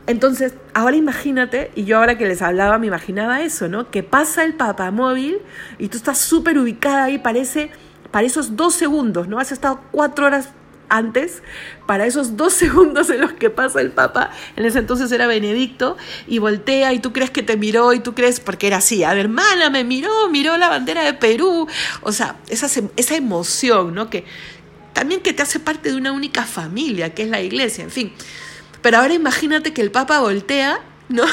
Entonces, 0.06 0.54
ahora 0.74 0.96
imagínate, 0.96 1.70
y 1.74 1.84
yo 1.84 1.98
ahora 1.98 2.18
que 2.18 2.26
les 2.26 2.42
hablaba 2.42 2.78
me 2.78 2.86
imaginaba 2.86 3.42
eso, 3.42 3.68
¿no? 3.68 3.90
Que 3.90 4.02
pasa 4.02 4.44
el 4.44 4.54
papamóvil 4.54 5.38
y 5.78 5.88
tú 5.88 5.96
estás 5.96 6.18
súper 6.18 6.58
ubicada 6.58 7.04
ahí, 7.04 7.18
parece, 7.18 7.70
para 8.10 8.26
esos 8.26 8.56
dos 8.56 8.74
segundos, 8.74 9.28
¿no? 9.28 9.38
Has 9.38 9.52
estado 9.52 9.80
cuatro 9.92 10.26
horas 10.26 10.48
antes, 10.88 11.42
para 11.86 12.06
esos 12.06 12.36
dos 12.36 12.52
segundos 12.54 13.08
en 13.10 13.20
los 13.20 13.32
que 13.32 13.48
pasa 13.48 13.80
el 13.80 13.92
Papa, 13.92 14.30
en 14.56 14.64
ese 14.66 14.80
entonces 14.80 15.10
era 15.12 15.26
Benedicto, 15.26 15.96
y 16.26 16.38
voltea 16.38 16.92
y 16.92 16.98
tú 16.98 17.12
crees 17.12 17.30
que 17.30 17.42
te 17.42 17.56
miró 17.56 17.92
y 17.92 18.00
tú 18.00 18.14
crees, 18.14 18.40
porque 18.40 18.66
era 18.66 18.78
así, 18.78 19.04
a 19.04 19.10
ver, 19.10 19.26
hermana, 19.26 19.70
me 19.70 19.84
miró, 19.84 20.28
miró 20.30 20.56
la 20.58 20.68
bandera 20.68 21.02
de 21.04 21.14
Perú, 21.14 21.68
o 22.02 22.12
sea, 22.12 22.36
esa, 22.48 22.66
esa 22.96 23.14
emoción, 23.14 23.94
¿no? 23.94 24.10
Que 24.10 24.24
también 24.92 25.20
que 25.20 25.32
te 25.32 25.42
hace 25.42 25.60
parte 25.60 25.90
de 25.90 25.96
una 25.96 26.12
única 26.12 26.44
familia, 26.44 27.14
que 27.14 27.22
es 27.22 27.28
la 27.28 27.40
iglesia, 27.40 27.84
en 27.84 27.90
fin. 27.90 28.12
Pero 28.82 28.98
ahora 28.98 29.14
imagínate 29.14 29.72
que 29.72 29.82
el 29.82 29.90
Papa 29.90 30.20
voltea, 30.20 30.80
¿no? 31.08 31.24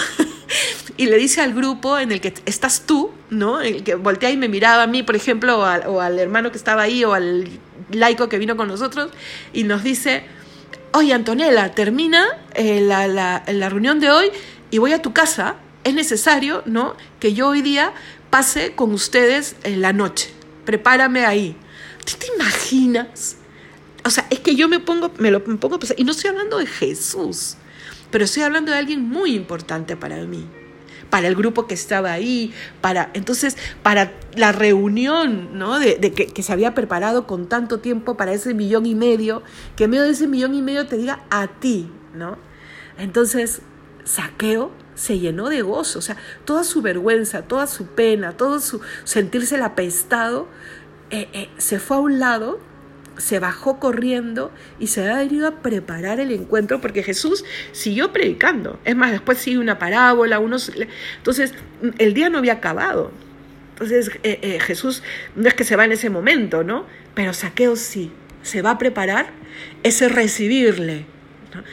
y 0.97 1.05
le 1.05 1.17
dice 1.17 1.41
al 1.41 1.53
grupo 1.53 1.97
en 1.97 2.11
el 2.11 2.21
que 2.21 2.33
estás 2.45 2.81
tú, 2.85 3.11
¿no? 3.29 3.61
El 3.61 3.83
que 3.83 3.95
voltea 3.95 4.31
y 4.31 4.37
me 4.37 4.49
miraba 4.49 4.83
a 4.83 4.87
mí, 4.87 5.03
por 5.03 5.15
ejemplo, 5.15 5.59
o 5.59 6.01
al, 6.01 6.19
hermano 6.19 6.51
que 6.51 6.57
estaba 6.57 6.83
ahí, 6.83 7.03
o 7.03 7.13
al 7.13 7.47
laico 7.91 8.27
que 8.27 8.37
vino 8.37 8.57
con 8.57 8.67
nosotros, 8.67 9.11
y 9.53 9.63
nos 9.63 9.83
dice, 9.83 10.23
oye 10.93 11.13
Antonella, 11.13 11.71
termina 11.71 12.25
eh, 12.53 12.81
la, 12.81 13.07
la, 13.07 13.43
la 13.47 13.69
reunión 13.69 13.99
de 13.99 14.09
hoy 14.09 14.31
y 14.71 14.79
voy 14.79 14.93
a 14.93 15.01
tu 15.01 15.13
casa, 15.13 15.55
es 15.83 15.93
necesario, 15.93 16.63
¿no? 16.65 16.95
Que 17.19 17.33
yo 17.33 17.47
hoy 17.47 17.61
día 17.61 17.93
pase 18.29 18.73
con 18.73 18.91
ustedes 18.93 19.55
en 19.63 19.81
la 19.81 19.93
noche, 19.93 20.31
prepárame 20.65 21.25
ahí. 21.25 21.55
¿Tú 22.03 22.13
te 22.17 22.27
imaginas? 22.35 23.37
O 24.07 24.09
sea, 24.09 24.25
es 24.29 24.39
que 24.39 24.55
yo 24.55 24.69
me 24.69 24.79
pongo, 24.79 25.11
me 25.17 25.31
lo 25.31 25.43
pongo 25.43 25.77
y 25.97 26.05
no 26.05 26.11
estoy 26.11 26.29
hablando 26.29 26.59
de 26.59 26.65
Jesús, 26.65 27.57
pero 28.09 28.23
estoy 28.23 28.43
hablando 28.43 28.71
de 28.71 28.77
alguien 28.77 29.01
muy 29.01 29.35
importante 29.35 29.97
para 29.97 30.15
mí, 30.23 30.47
para 31.09 31.27
el 31.27 31.35
grupo 31.35 31.67
que 31.67 31.73
estaba 31.73 32.13
ahí, 32.13 32.53
para, 32.79 33.11
entonces, 33.15 33.57
para 33.83 34.13
la 34.33 34.53
reunión, 34.53 35.59
¿no? 35.59 35.77
De, 35.77 35.99
que, 36.13 36.41
se 36.41 36.53
había 36.53 36.73
preparado 36.73 37.27
con 37.27 37.49
tanto 37.49 37.79
tiempo 37.81 38.15
para 38.15 38.31
ese 38.31 38.53
millón 38.53 38.85
y 38.85 38.95
medio, 38.95 39.43
que 39.75 39.83
en 39.83 39.89
medio 39.89 40.05
de 40.05 40.11
ese 40.11 40.27
millón 40.29 40.55
y 40.55 40.61
medio 40.61 40.87
te 40.87 40.95
diga 40.95 41.25
a 41.29 41.47
ti, 41.47 41.91
¿no? 42.15 42.37
Entonces, 42.97 43.61
saqueo 44.05 44.71
se 44.95 45.19
llenó 45.19 45.49
de 45.49 45.63
gozo, 45.63 45.99
o 45.99 46.01
sea, 46.01 46.15
toda 46.45 46.63
su 46.63 46.81
vergüenza, 46.81 47.41
toda 47.41 47.67
su 47.67 47.87
pena, 47.87 48.37
todo 48.37 48.61
su 48.61 48.79
sentirse 49.03 49.61
apestado, 49.61 50.47
eh, 51.09 51.27
eh, 51.33 51.49
se 51.57 51.77
fue 51.81 51.97
a 51.97 51.99
un 51.99 52.19
lado 52.19 52.65
se 53.17 53.39
bajó 53.39 53.79
corriendo 53.79 54.51
y 54.79 54.87
se 54.87 55.09
ha 55.09 55.23
ido 55.23 55.47
a 55.47 55.61
preparar 55.61 56.19
el 56.19 56.31
encuentro 56.31 56.81
porque 56.81 57.03
Jesús 57.03 57.43
siguió 57.71 58.13
predicando. 58.13 58.79
Es 58.85 58.95
más, 58.95 59.11
después 59.11 59.37
sigue 59.37 59.57
una 59.59 59.79
parábola, 59.79 60.39
unos... 60.39 60.71
Entonces, 61.17 61.53
el 61.97 62.13
día 62.13 62.29
no 62.29 62.37
había 62.37 62.53
acabado. 62.53 63.11
Entonces, 63.73 64.11
eh, 64.23 64.39
eh, 64.41 64.59
Jesús 64.59 65.03
no 65.35 65.47
es 65.47 65.53
que 65.53 65.63
se 65.63 65.75
va 65.75 65.85
en 65.85 65.91
ese 65.91 66.09
momento, 66.09 66.63
¿no? 66.63 66.85
Pero 67.13 67.33
Saqueo 67.33 67.75
sí, 67.75 68.11
se 68.41 68.61
va 68.61 68.71
a 68.71 68.77
preparar 68.77 69.27
ese 69.83 70.09
recibirle. 70.09 71.05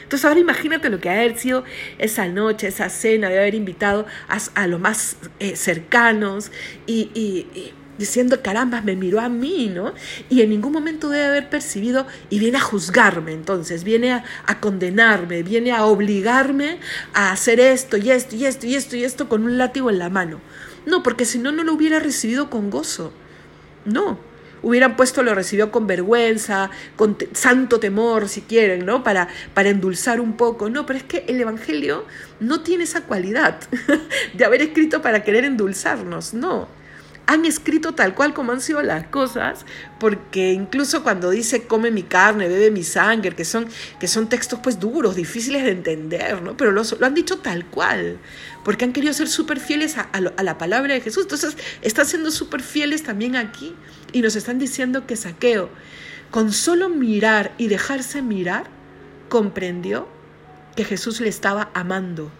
Entonces 0.03 0.25
ahora 0.25 0.39
imagínate 0.39 0.89
lo 0.89 0.99
que 0.99 1.09
ha 1.09 1.13
haber 1.13 1.37
sido 1.37 1.63
esa 1.99 2.27
noche, 2.27 2.67
esa 2.67 2.89
cena, 2.89 3.29
de 3.29 3.37
haber 3.37 3.53
invitado 3.53 4.07
a, 4.27 4.67
los 4.67 4.79
más 4.79 5.17
eh, 5.39 5.55
cercanos 5.55 6.51
y 6.87 7.73
diciendo, 7.97 8.41
caramba, 8.41 8.81
me 8.81 8.95
miró 8.95 9.19
a 9.19 9.29
mí, 9.29 9.71
¿no? 9.73 9.93
Y 10.29 10.41
en 10.41 10.49
ningún 10.49 10.71
momento 10.71 11.09
debe 11.09 11.25
haber 11.25 11.49
percibido 11.49 12.05
y 12.29 12.39
viene 12.39 12.57
a 12.57 12.61
juzgarme, 12.61 13.33
entonces, 13.33 13.83
viene 13.83 14.11
a, 14.13 14.23
condenarme, 14.59 15.43
viene 15.43 15.71
a 15.71 15.85
obligarme 15.85 16.79
a 17.13 17.31
hacer 17.31 17.59
esto 17.59 17.97
y 17.97 18.09
esto 18.09 18.35
y 18.35 18.45
esto 18.45 18.65
y 18.65 18.75
esto 18.75 18.95
y 18.95 19.03
esto 19.03 19.29
con 19.29 19.43
un 19.43 19.57
látigo 19.57 19.89
en 19.89 19.99
la 19.99 20.09
mano. 20.09 20.41
No, 20.85 21.03
porque 21.03 21.25
si 21.25 21.39
no, 21.39 21.51
no 21.51 21.63
lo 21.63 21.73
hubiera 21.73 21.99
recibido 21.99 22.49
con 22.49 22.69
gozo. 22.69 23.11
No, 23.85 24.19
hubieran 24.61 24.95
puesto 24.95 25.23
lo 25.23 25.35
recibió 25.35 25.71
con 25.71 25.87
vergüenza, 25.87 26.69
con 26.95 27.17
santo 27.33 27.79
temor, 27.79 28.29
si 28.29 28.41
quieren, 28.41 28.85
¿no? 28.85 29.03
Para, 29.03 29.27
para 29.53 29.69
endulzar 29.69 30.19
un 30.19 30.37
poco. 30.37 30.69
No, 30.69 30.85
pero 30.85 30.97
es 30.97 31.05
que 31.05 31.25
el 31.27 31.39
Evangelio 31.39 32.05
no 32.39 32.61
tiene 32.61 32.83
esa 32.85 33.01
cualidad 33.01 33.59
de 34.33 34.45
haber 34.45 34.61
escrito 34.61 35.01
para 35.01 35.23
querer 35.23 35.45
endulzarnos, 35.45 36.33
no 36.33 36.67
han 37.27 37.45
escrito 37.45 37.93
tal 37.93 38.13
cual 38.13 38.33
como 38.33 38.51
han 38.51 38.61
sido 38.61 38.81
las 38.81 39.07
cosas, 39.07 39.65
porque 39.99 40.53
incluso 40.53 41.03
cuando 41.03 41.29
dice 41.29 41.63
come 41.63 41.91
mi 41.91 42.03
carne, 42.03 42.47
bebe 42.47 42.71
mi 42.71 42.83
sangre, 42.83 43.35
que 43.35 43.45
son, 43.45 43.67
que 43.99 44.07
son 44.07 44.29
textos 44.29 44.59
pues 44.61 44.79
duros, 44.79 45.15
difíciles 45.15 45.63
de 45.63 45.71
entender, 45.71 46.41
¿no? 46.41 46.55
Pero 46.55 46.71
lo, 46.71 46.83
lo 46.83 47.05
han 47.05 47.13
dicho 47.13 47.39
tal 47.39 47.65
cual, 47.65 48.19
porque 48.63 48.85
han 48.85 48.93
querido 48.93 49.13
ser 49.13 49.27
súper 49.27 49.59
fieles 49.59 49.97
a, 49.97 50.01
a, 50.01 50.43
la 50.43 50.57
palabra 50.57 50.93
de 50.93 51.01
Jesús. 51.01 51.23
Entonces 51.23 51.57
están 51.81 52.05
siendo 52.05 52.31
súper 52.31 52.61
fieles 52.61 53.03
también 53.03 53.35
aquí 53.35 53.75
y 54.11 54.21
nos 54.21 54.35
están 54.35 54.59
diciendo 54.59 55.07
que 55.07 55.15
Saqueo, 55.15 55.69
con 56.31 56.51
solo 56.51 56.89
mirar 56.89 57.53
y 57.57 57.67
dejarse 57.67 58.21
mirar, 58.21 58.65
comprendió 59.29 60.07
que 60.75 60.83
Jesús 60.83 61.21
le 61.21 61.29
estaba 61.29 61.69
amando 61.73 62.31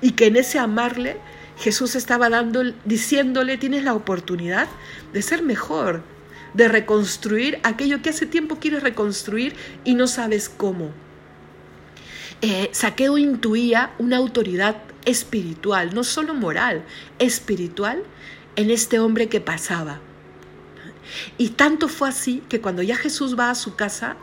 y 0.00 0.12
que 0.12 0.26
en 0.26 0.36
ese 0.36 0.58
amarle 0.58 1.18
Jesús 1.58 1.94
estaba 1.94 2.28
dando, 2.28 2.62
diciéndole, 2.84 3.56
tienes 3.56 3.84
la 3.84 3.94
oportunidad 3.94 4.68
de 5.12 5.22
ser 5.22 5.42
mejor, 5.42 6.02
de 6.54 6.68
reconstruir 6.68 7.58
aquello 7.62 8.02
que 8.02 8.10
hace 8.10 8.26
tiempo 8.26 8.56
quieres 8.56 8.82
reconstruir 8.82 9.54
y 9.84 9.94
no 9.94 10.06
sabes 10.06 10.48
cómo. 10.48 10.90
Eh, 12.42 12.68
Saqueo 12.72 13.16
intuía 13.16 13.94
una 13.98 14.18
autoridad 14.18 14.76
espiritual, 15.06 15.94
no 15.94 16.04
solo 16.04 16.34
moral, 16.34 16.84
espiritual, 17.18 18.02
en 18.56 18.70
este 18.70 18.98
hombre 18.98 19.28
que 19.28 19.40
pasaba. 19.40 20.00
Y 21.38 21.50
tanto 21.50 21.88
fue 21.88 22.08
así 22.08 22.42
que 22.48 22.60
cuando 22.60 22.82
ya 22.82 22.96
Jesús 22.96 23.38
va 23.38 23.50
a 23.50 23.54
su 23.54 23.76
casa, 23.76 24.16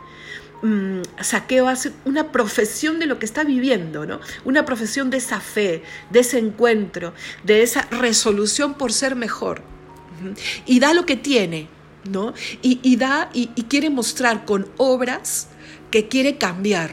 Mm, 0.64 1.02
Saqueo 1.20 1.68
hace 1.68 1.92
una 2.06 2.32
profesión 2.32 2.98
de 2.98 3.04
lo 3.04 3.18
que 3.18 3.26
está 3.26 3.44
viviendo, 3.44 4.06
¿no? 4.06 4.20
Una 4.46 4.64
profesión 4.64 5.10
de 5.10 5.18
esa 5.18 5.38
fe, 5.38 5.82
de 6.08 6.20
ese 6.20 6.38
encuentro, 6.38 7.12
de 7.42 7.62
esa 7.62 7.82
resolución 7.90 8.72
por 8.72 8.90
ser 8.90 9.14
mejor. 9.14 9.60
Y 10.64 10.80
da 10.80 10.94
lo 10.94 11.04
que 11.04 11.16
tiene, 11.16 11.68
¿no? 12.08 12.32
Y, 12.62 12.96
da 12.96 13.28
y, 13.34 13.48
quiere 13.64 13.90
mostrar 13.90 14.46
con 14.46 14.66
obras 14.78 15.48
que 15.90 16.08
quiere 16.08 16.38
cambiar, 16.38 16.90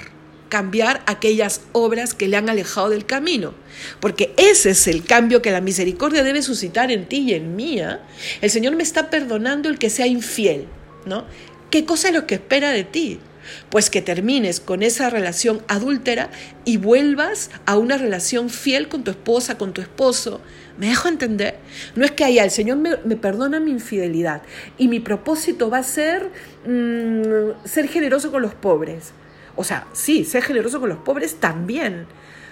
cambiar 0.50 1.02
aquellas 1.06 1.62
obras 1.72 2.14
que 2.14 2.28
le 2.28 2.36
han 2.36 2.50
alejado 2.50 2.90
del 2.90 3.06
camino. 3.06 3.54
Porque 4.02 4.34
ese 4.36 4.72
es 4.72 4.86
el 4.88 5.06
cambio 5.06 5.42
que 5.42 5.52
la 5.52 5.62
misericordia 5.62 6.24
debe 6.24 6.42
suscitar 6.42 6.92
en 6.92 7.08
ti 7.08 7.20
y 7.20 7.36
en 7.36 7.56
mí. 7.56 7.80
¿ah? 7.80 8.02
El 8.42 8.50
Señor 8.50 8.76
me 8.76 8.84
está 8.84 9.10
perdonando 9.10 9.70
el 9.70 9.80
que 9.80 9.90
sea 9.90 10.08
infiel, 10.08 10.68
¿no? 11.06 11.24
¿Qué 11.70 11.86
cosa 11.86 12.10
es 12.10 12.14
lo 12.14 12.28
que 12.28 12.36
espera 12.36 12.72
de 12.72 12.84
ti? 12.84 13.22
Pues 13.70 13.90
que 13.90 14.02
termines 14.02 14.60
con 14.60 14.84
esa 14.84 15.10
relación 15.10 15.62
adúltera 15.68 16.30
y 16.66 16.78
vuelvas 16.78 17.50
a 17.66 17.78
una 17.78 17.98
relación 17.98 18.50
fiel 18.50 18.88
con 18.88 19.04
tu 19.04 19.12
esposa, 19.12 19.58
con 19.58 19.74
tu 19.74 19.82
esposo. 19.82 20.42
¿Me 20.78 20.88
dejo 20.88 21.08
entender? 21.08 21.58
No 21.96 22.06
es 22.06 22.12
que 22.12 22.24
haya, 22.24 22.44
el 22.44 22.52
Señor 22.52 22.78
me, 22.78 23.16
perdona 23.16 23.60
mi 23.60 23.72
infidelidad 23.72 24.42
y 24.78 24.88
mi 24.88 25.00
propósito 25.00 25.70
va 25.70 25.80
a 25.80 25.84
ser 25.84 26.30
mm, 26.66 27.66
ser 27.66 27.88
generoso 27.88 28.32
con 28.32 28.42
los 28.42 28.54
pobres. 28.54 29.12
O 29.56 29.64
sea, 29.64 29.88
sí, 29.94 30.24
ser 30.24 30.44
generoso 30.44 30.80
con 30.80 30.90
los 30.90 31.00
pobres 31.00 31.36
también, 31.36 32.06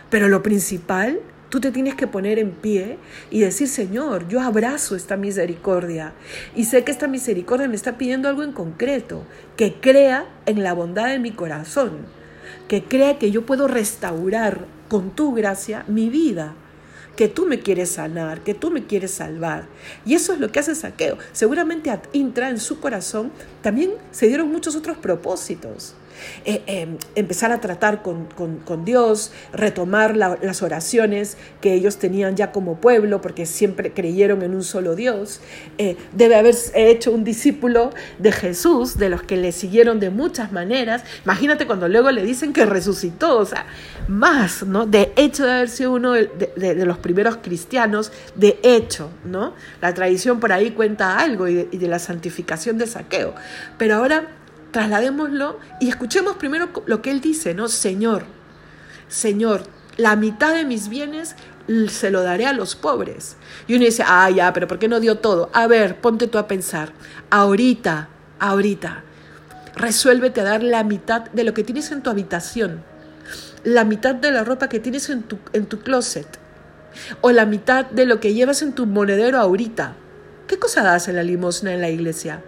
pero 0.09 0.27
lo 0.27 0.43
principal 0.43 1.19
Tú 1.49 1.59
te 1.59 1.71
tienes 1.71 1.95
que 1.95 2.07
poner 2.07 2.37
en 2.37 2.51
pie 2.51 2.97
y 3.31 3.39
decir, 3.39 3.67
Señor, 3.67 4.27
yo 4.27 4.39
abrazo 4.39 4.95
esta 4.95 5.17
misericordia 5.17 6.13
y 6.55 6.65
sé 6.65 6.83
que 6.83 6.91
esta 6.91 7.07
misericordia 7.07 7.67
me 7.67 7.75
está 7.75 7.97
pidiendo 7.97 8.29
algo 8.29 8.43
en 8.43 8.51
concreto, 8.51 9.23
que 9.57 9.73
crea 9.73 10.27
en 10.45 10.63
la 10.63 10.73
bondad 10.73 11.07
de 11.07 11.19
mi 11.19 11.31
corazón, 11.31 12.05
que 12.67 12.83
crea 12.83 13.17
que 13.17 13.31
yo 13.31 13.45
puedo 13.45 13.67
restaurar 13.67 14.65
con 14.89 15.11
tu 15.11 15.33
gracia 15.33 15.85
mi 15.87 16.09
vida 16.09 16.53
que 17.19 17.27
tú 17.27 17.45
me 17.45 17.59
quieres 17.59 17.89
sanar, 17.91 18.45
que 18.45 18.53
tú 18.53 18.71
me 18.71 18.85
quieres 18.85 19.11
salvar. 19.11 19.65
Y 20.05 20.13
eso 20.13 20.31
es 20.31 20.39
lo 20.39 20.53
que 20.53 20.59
hace 20.59 20.73
Saqueo. 20.73 21.17
Seguramente 21.33 21.91
entra 22.13 22.49
en 22.49 22.61
su 22.61 22.79
corazón 22.79 23.33
también 23.61 23.91
se 24.11 24.27
dieron 24.27 24.49
muchos 24.49 24.77
otros 24.77 24.97
propósitos. 24.97 25.95
Eh, 26.45 26.61
em, 26.67 26.97
empezar 27.15 27.51
a 27.51 27.59
tratar 27.61 28.01
con, 28.01 28.27
Dios, 28.85 29.31
retomar 29.53 30.15
las 30.15 30.61
oraciones 30.61 31.37
que 31.61 31.73
ellos 31.73 31.97
tenían 31.97 32.35
ya 32.35 32.51
como 32.51 32.79
pueblo, 32.79 33.21
porque 33.21 33.45
siempre 33.45 33.93
creyeron 33.93 34.41
en 34.43 34.55
un 34.55 34.63
solo 34.63 34.95
Dios. 34.95 35.41
Eh, 35.77 35.97
debe 36.13 36.35
haber 36.35 36.55
hecho 36.73 37.11
un 37.11 37.23
discípulo 37.23 37.91
de 38.17 38.31
Jesús, 38.31 38.97
de 38.97 39.09
los 39.09 39.23
que 39.23 39.37
le 39.37 39.51
siguieron 39.51 39.99
de 39.99 40.09
muchas 40.09 40.51
maneras. 40.51 41.03
Imagínate 41.25 41.67
cuando 41.67 41.87
luego 41.87 42.11
le 42.11 42.23
dicen 42.23 42.53
que 42.53 42.65
resucitó, 42.65 43.37
o 43.37 43.45
sea, 43.45 43.65
más, 44.07 44.63
¿no? 44.63 44.85
De 44.85 45.11
hecho 45.15 45.45
de 45.45 45.51
haber 45.51 45.69
sido 45.69 45.91
uno 45.91 46.13
de, 46.13 46.85
los 46.85 46.97
primeros 46.97 47.37
cristianos, 47.37 48.11
de 48.35 48.59
hecho, 48.63 49.09
¿no? 49.25 49.53
La 49.81 49.93
tradición 49.93 50.39
por 50.39 50.51
ahí 50.51 50.71
cuenta 50.71 51.19
algo 51.19 51.47
y 51.47 51.63
de 51.65 51.87
la 51.87 51.99
santificación 51.99 52.77
de 52.77 52.87
saqueo. 52.87 53.33
Pero 53.77 53.95
ahora 53.95 54.27
trasladémoslo 54.71 55.59
y 55.79 55.89
escuchemos 55.89 56.37
primero 56.37 56.69
lo 56.85 57.01
que 57.01 57.11
él 57.11 57.21
dice, 57.21 57.53
¿no? 57.53 57.67
Señor, 57.67 58.25
Señor, 59.07 59.63
la 59.97 60.15
mitad 60.15 60.53
de 60.53 60.65
mis 60.65 60.87
bienes 60.87 61.35
se 61.89 62.09
lo 62.11 62.23
daré 62.23 62.45
a 62.45 62.53
los 62.53 62.75
pobres. 62.75 63.35
Y 63.67 63.75
uno 63.75 63.85
dice, 63.85 64.03
ah, 64.05 64.29
ya, 64.29 64.53
pero 64.53 64.67
¿por 64.67 64.79
qué 64.79 64.87
no 64.87 64.99
dio 64.99 65.17
todo? 65.17 65.49
A 65.53 65.67
ver, 65.67 65.99
ponte 65.99 66.27
tú 66.27 66.37
a 66.37 66.47
pensar. 66.47 66.93
Ahorita, 67.29 68.09
ahorita. 68.39 69.03
Resuélvete 69.75 70.41
a 70.41 70.45
dar 70.45 70.63
la 70.63 70.83
mitad 70.83 71.29
de 71.31 71.43
lo 71.43 71.53
que 71.53 71.63
tienes 71.63 71.91
en 71.91 72.01
tu 72.01 72.09
habitación, 72.09 72.83
la 73.63 73.85
mitad 73.85 74.15
de 74.15 74.31
la 74.31 74.43
ropa 74.43 74.67
que 74.67 74.79
tienes 74.79 75.09
en 75.09 75.23
tu, 75.23 75.37
en 75.53 75.67
tu 75.67 75.79
closet, 75.79 76.27
o 77.21 77.31
la 77.31 77.45
mitad 77.45 77.85
de 77.85 78.05
lo 78.05 78.19
que 78.19 78.33
llevas 78.33 78.61
en 78.61 78.73
tu 78.73 78.85
monedero 78.85 79.39
ahorita. 79.39 79.93
¿Qué 80.47 80.57
cosa 80.57 80.83
das 80.83 81.07
en 81.07 81.15
la 81.15 81.23
limosna 81.23 81.73
en 81.73 81.81
la 81.81 81.89
iglesia? 81.89 82.41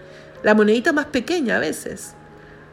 La 0.43 0.53
monedita 0.53 0.93
más 0.93 1.05
pequeña 1.07 1.57
a 1.57 1.59
veces, 1.59 2.13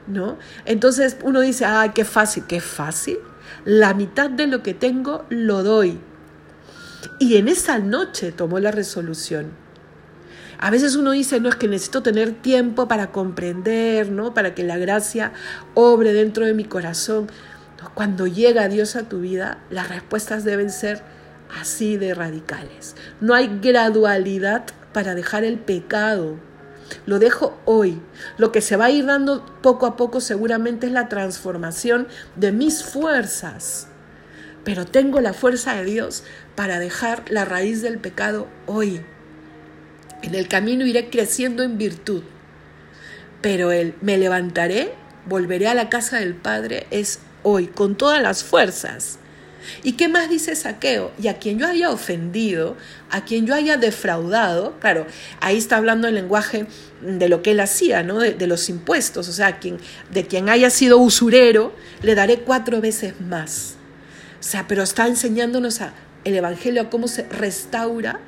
¿no? 0.07 0.39
Entonces 0.65 1.17
uno 1.23 1.41
dice, 1.41 1.65
ah, 1.65 1.93
qué 1.95 2.05
fácil, 2.05 2.45
qué 2.47 2.61
fácil. 2.61 3.19
La 3.65 3.95
mitad 3.95 4.31
de 4.31 4.47
lo 4.47 4.63
que 4.63 4.75
tengo 4.75 5.25
lo 5.29 5.63
doy. 5.63 6.01
Y 7.19 7.37
en 7.37 7.49
esa 7.49 7.79
noche 7.79 8.33
tomó 8.33 8.59
la 8.59 8.71
resolución. 8.71 9.53
A 10.61 10.71
veces 10.71 10.97
uno 10.97 11.13
dice, 11.13 11.39
no, 11.41 11.49
es 11.49 11.55
que 11.55 11.69
necesito 11.69 12.03
tener 12.03 12.33
tiempo 12.33 12.89
para 12.89 13.13
comprender, 13.13 14.11
¿no? 14.11 14.35
Para 14.35 14.55
que 14.55 14.65
la 14.65 14.77
gracia 14.77 15.33
obre 15.75 16.13
dentro 16.13 16.45
de 16.47 16.55
mi 16.55 16.65
corazón. 16.65 17.29
Cuando 17.95 18.27
llega 18.27 18.69
Dios 18.69 18.97
a 18.97 19.09
tu 19.09 19.21
vida, 19.21 19.59
las 19.71 19.89
respuestas 19.89 20.43
deben 20.43 20.71
ser 20.71 21.03
así 21.61 21.97
de 21.97 22.13
radicales. 22.13 22.97
No 23.21 23.35
hay 23.35 23.61
gradualidad 23.63 24.65
para 24.93 25.15
dejar 25.15 25.45
el 25.45 25.59
pecado. 25.59 26.37
Lo 27.07 27.19
dejo 27.19 27.59
hoy. 27.65 28.01
Lo 28.37 28.53
que 28.53 28.61
se 28.61 28.77
va 28.77 28.87
a 28.87 28.91
ir 28.91 29.07
dando 29.07 29.45
poco 29.63 29.87
a 29.87 29.97
poco 29.97 30.21
seguramente 30.21 30.87
es 30.87 30.93
la 30.93 31.09
transformación 31.09 32.09
de 32.37 32.53
mis 32.53 32.85
fuerzas. 32.85 33.89
Pero 34.65 34.87
tengo 34.87 35.21
la 35.21 35.33
fuerza 35.33 35.75
de 35.75 35.85
Dios 35.85 36.25
para 36.55 36.79
dejar 36.79 37.25
la 37.31 37.45
raíz 37.45 37.83
del 37.83 37.99
pecado 37.99 38.49
hoy. 38.67 39.03
En 40.23 40.35
el 40.35 40.49
camino 40.49 40.87
iré 40.87 41.11
creciendo 41.11 41.63
en 41.63 41.79
virtud. 41.79 42.23
Pero 43.41 43.71
el 43.71 43.95
me 44.01 44.19
levantaré, 44.19 44.93
volveré 45.27 45.69
a 45.69 45.75
la 45.75 45.89
casa 45.89 46.19
del 46.19 46.35
Padre 46.35 46.87
es 46.91 47.21
hoy, 47.43 47.69
con 47.69 47.97
todas 47.97 48.21
las 48.21 48.43
fuerzas. 48.43 49.18
¿Y 49.83 49.93
qué 49.93 50.09
más 50.09 50.29
dice 50.29 50.55
Saqueo? 50.55 51.13
Y 51.23 51.29
a 51.29 51.39
quien 51.39 51.59
yo 51.59 51.67
haya 51.67 51.91
ofendido, 51.91 52.77
a 53.11 53.25
quien 53.25 53.47
yo 53.47 53.55
haya 53.55 53.77
defraudado, 53.77 54.79
claro, 54.81 55.07
ahí 55.41 55.57
está 55.57 55.77
hablando 55.77 56.09
el 56.09 56.15
lenguaje 56.15 56.67
de 57.01 57.29
lo 57.29 57.43
que 57.43 57.53
él 57.53 57.61
hacía, 57.61 58.03
¿no? 58.03 58.19
De, 58.19 58.47
los 58.47 58.69
impuestos, 58.69 59.29
o 59.29 59.33
sea, 59.33 59.59
quien, 59.59 59.79
de 60.11 60.27
quien 60.27 60.49
haya 60.49 60.71
sido 60.71 60.99
usurero, 60.99 61.75
le 62.03 62.15
daré 62.15 62.41
cuatro 62.41 62.81
veces 62.81 63.21
más. 63.21 63.77
O 64.41 64.43
sea, 64.43 64.67
pero 64.67 64.83
está 64.83 65.07
enseñándonos 65.07 65.81
a, 65.81 65.95
el 66.25 66.35
Evangelio 66.35 66.83
a 66.83 66.91
cómo 66.91 67.09
se 67.09 67.25
restaura 67.25 68.21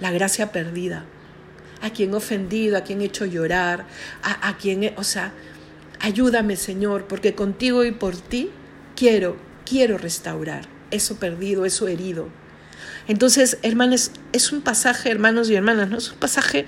la 0.00 0.10
gracia 0.10 0.52
perdida. 0.52 1.04
A 1.80 1.90
quien 1.90 2.14
ofendido, 2.14 2.76
a 2.76 2.82
quien 2.82 3.00
he 3.00 3.06
hecho 3.06 3.26
llorar, 3.26 3.86
a, 4.22 4.48
a 4.48 4.56
quien, 4.56 4.92
o 4.96 5.04
sea, 5.04 5.32
ayúdame 6.00 6.56
Señor, 6.56 7.06
porque 7.08 7.34
contigo 7.34 7.84
y 7.84 7.92
por 7.92 8.16
ti 8.16 8.50
quiero, 8.94 9.36
quiero 9.64 9.98
restaurar 9.98 10.71
eso 10.92 11.16
perdido, 11.16 11.64
eso 11.64 11.88
herido. 11.88 12.28
Entonces, 13.08 13.58
hermanos, 13.62 14.12
es 14.32 14.52
un 14.52 14.60
pasaje, 14.60 15.10
hermanos 15.10 15.50
y 15.50 15.54
hermanas, 15.54 15.88
¿no? 15.88 15.98
Es 15.98 16.12
un 16.12 16.18
pasaje 16.18 16.66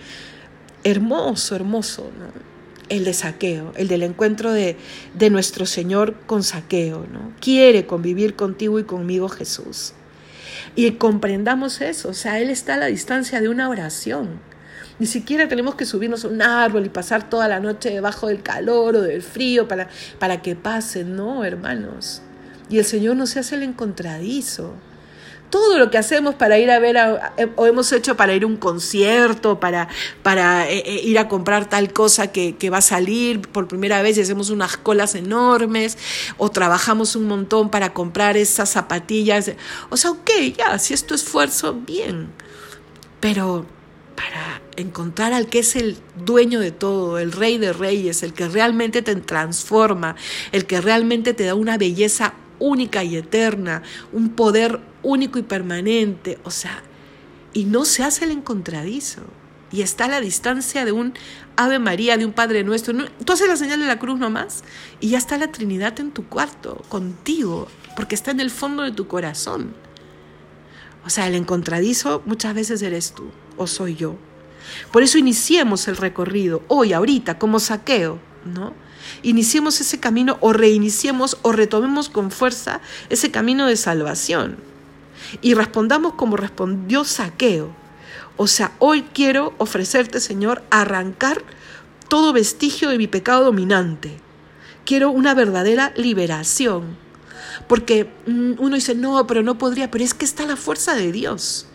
hermoso, 0.83 1.55
hermoso. 1.55 2.11
El 2.89 3.05
de 3.05 3.15
saqueo, 3.15 3.73
el 3.77 3.89
del 3.89 4.03
encuentro 4.03 4.53
de, 4.53 4.77
de 5.15 5.31
nuestro 5.31 5.65
Señor 5.65 6.15
con 6.27 6.43
saqueo, 6.43 7.07
¿no? 7.11 7.33
Quiere 7.41 7.87
convivir 7.87 8.37
contigo 8.37 8.79
y 8.79 8.85
conmigo 8.85 9.29
Jesús. 9.29 9.95
Y 10.77 10.91
comprendamos 10.93 11.81
eso, 11.81 12.11
o 12.11 12.15
sea, 12.15 12.41
Él 12.41 12.51
está 12.51 12.75
a 12.75 12.79
la 12.79 12.87
distancia 12.87 13.41
de 13.41 13.49
una 13.49 13.69
oración. 13.69 14.41
Ni 14.99 15.07
siquiera 15.07 15.49
tenemos 15.49 15.75
que 15.75 15.87
subirnos 15.87 16.25
a 16.25 16.29
un 16.29 16.43
árbol 16.43 16.87
y 16.87 16.89
pasar 16.89 17.29
toda 17.29 17.49
la 17.49 17.59
noche 17.59 17.91
debajo 17.91 18.29
del 18.29 18.43
calor 18.43 18.97
o 18.97 19.03
del 19.03 19.23
frío 19.23 19.67
para, 19.67 19.89
para 20.19 20.43
que 20.43 20.55
pase, 20.55 21.05
no, 21.05 21.45
hermanos. 21.45 22.23
Y 22.69 22.79
el 22.79 22.85
Señor 22.85 23.17
no 23.17 23.27
se 23.27 23.41
hace 23.41 23.57
el 23.57 23.63
encontradizo. 23.63 24.75
Todo 25.51 25.79
lo 25.79 25.91
que 25.91 25.99
hacemos 25.99 26.35
para 26.35 26.59
ir 26.59 26.71
a 26.71 26.81
ver, 26.81 26.97
eh, 27.37 27.49
o 27.55 27.67
hemos 27.67 27.93
hecho 27.93 28.17
para 28.17 28.35
ir 28.35 28.43
a 28.43 28.47
un 28.47 28.57
concierto, 28.57 29.61
para, 29.61 29.89
para 30.23 30.69
eh, 30.69 30.83
eh, 30.85 31.01
ir 31.05 31.19
a 31.19 31.29
comprar 31.29 31.69
tal 31.69 31.93
cosa 31.93 32.33
que, 32.33 32.57
que 32.57 32.71
va 32.71 32.79
a 32.79 32.83
salir 32.83 33.41
por 33.41 33.69
primera 33.69 34.03
vez 34.03 34.19
y 34.19 34.23
hacemos 34.23 34.51
unas 34.51 34.77
colas 34.77 35.15
enormes, 35.15 35.97
o 36.39 36.51
trabajamos 36.51 37.15
un 37.15 37.29
montón 37.29 37.71
para 37.71 37.93
comprar 37.93 38.37
esas 38.37 38.71
zapatillas. 38.71 39.53
O 39.91 39.97
sea, 39.97 40.11
ok, 40.11 40.31
ya, 40.59 40.79
si 40.81 40.93
es 40.93 41.07
tu 41.07 41.15
esfuerzo, 41.15 41.75
bien. 41.75 42.33
Pero 43.21 43.65
para 44.17 44.61
encontrar 44.77 45.33
al 45.33 45.47
que 45.47 45.61
es 45.61 45.77
el 45.77 45.97
dueño 46.25 46.61
de 46.61 46.73
todo, 46.73 47.19
el 47.19 47.33
rey 47.33 47.59
de 47.59 47.73
reyes, 47.73 48.23
el 48.23 48.33
que 48.33 48.49
realmente 48.49 49.03
te 49.03 49.15
transforma, 49.17 50.17
el 50.53 50.67
que 50.67 50.81
realmente 50.81 51.35
te 51.35 51.45
da 51.45 51.55
una 51.55 51.79
belleza 51.79 52.35
única 52.59 53.05
y 53.05 53.17
eterna, 53.17 53.83
un 54.13 54.31
poder 54.31 54.81
único 55.03 55.39
y 55.39 55.43
permanente, 55.43 56.39
o 56.45 56.51
sea, 56.51 56.83
y 57.53 57.65
no 57.65 57.85
se 57.85 58.03
hace 58.03 58.25
el 58.25 58.33
encontradizo. 58.33 59.23
Y 59.73 59.83
está 59.83 60.05
a 60.05 60.09
la 60.09 60.21
distancia 60.21 60.85
de 60.85 60.93
un 60.93 61.15
Ave 61.57 61.81
María, 61.81 62.17
de 62.17 62.25
un 62.25 62.33
Padre 62.33 62.63
Nuestro. 62.63 62.95
Tú 63.25 63.33
haces 63.33 63.49
la 63.49 63.57
señal 63.57 63.81
de 63.81 63.87
la 63.87 63.99
cruz 63.99 64.19
nomás 64.21 64.63
y 65.01 65.09
ya 65.09 65.19
está 65.19 65.37
la 65.37 65.51
Trinidad 65.51 65.99
en 65.99 66.13
tu 66.13 66.27
cuarto, 66.29 66.85
contigo, 66.89 67.67
porque 67.97 68.15
está 68.15 68.31
en 68.31 68.41
el 68.41 68.51
fondo 68.51 68.85
de 68.85 68.93
tu 68.93 69.09
corazón. 69.09 69.75
O 71.05 71.11
sea, 71.11 71.27
el 71.27 71.35
encontradizo 71.35 72.23
muchas 72.25 72.55
veces 72.55 72.83
eres 72.83 73.13
tú 73.13 73.25
o 73.57 73.67
soy 73.67 73.97
yo. 73.97 74.17
Por 74.93 75.03
eso 75.03 75.19
iniciemos 75.19 75.89
el 75.89 75.97
recorrido 75.97 76.63
hoy, 76.69 76.93
ahorita, 76.93 77.39
como 77.39 77.59
saqueo, 77.59 78.19
¿no? 78.45 78.75
Iniciemos 79.25 79.81
ese 79.81 79.99
camino 79.99 80.39
o 80.41 80.53
reiniciemos 80.53 81.39
o 81.43 81.53
retomemos 81.53 82.09
con 82.09 82.31
fuerza 82.31 82.81
ese 83.09 83.31
camino 83.31 83.67
de 83.67 83.77
salvación. 83.77 84.57
Y 85.41 85.55
respondamos 85.55 86.15
como 86.15 86.37
respondió 86.37 87.05
Saqueo. 87.05 87.75
O 88.37 88.47
sea, 88.47 88.73
hoy 88.79 89.03
quiero 89.13 89.55
ofrecerte, 89.59 90.21
Señor, 90.21 90.63
arrancar 90.71 91.43
todo 92.09 92.33
vestigio 92.33 92.91
de 92.91 92.99
mi 92.99 93.07
pecado 93.07 93.45
dominante. 93.45 94.21
Quiero 94.85 95.11
una 95.11 95.35
verdadera 95.35 95.93
liberación. 95.97 96.97
Porque 97.69 98.11
mm, 98.27 98.55
uno 98.59 98.75
dice, 98.75 98.95
no, 98.95 99.27
pero 99.27 99.43
no 99.43 99.57
podría, 99.57 99.91
pero 99.91 100.05
es 100.05 100.15
que 100.15 100.25
está 100.25 100.45
la 100.47 100.57
fuerza 100.57 100.95
de 100.95 101.13
Dios. 101.13 101.67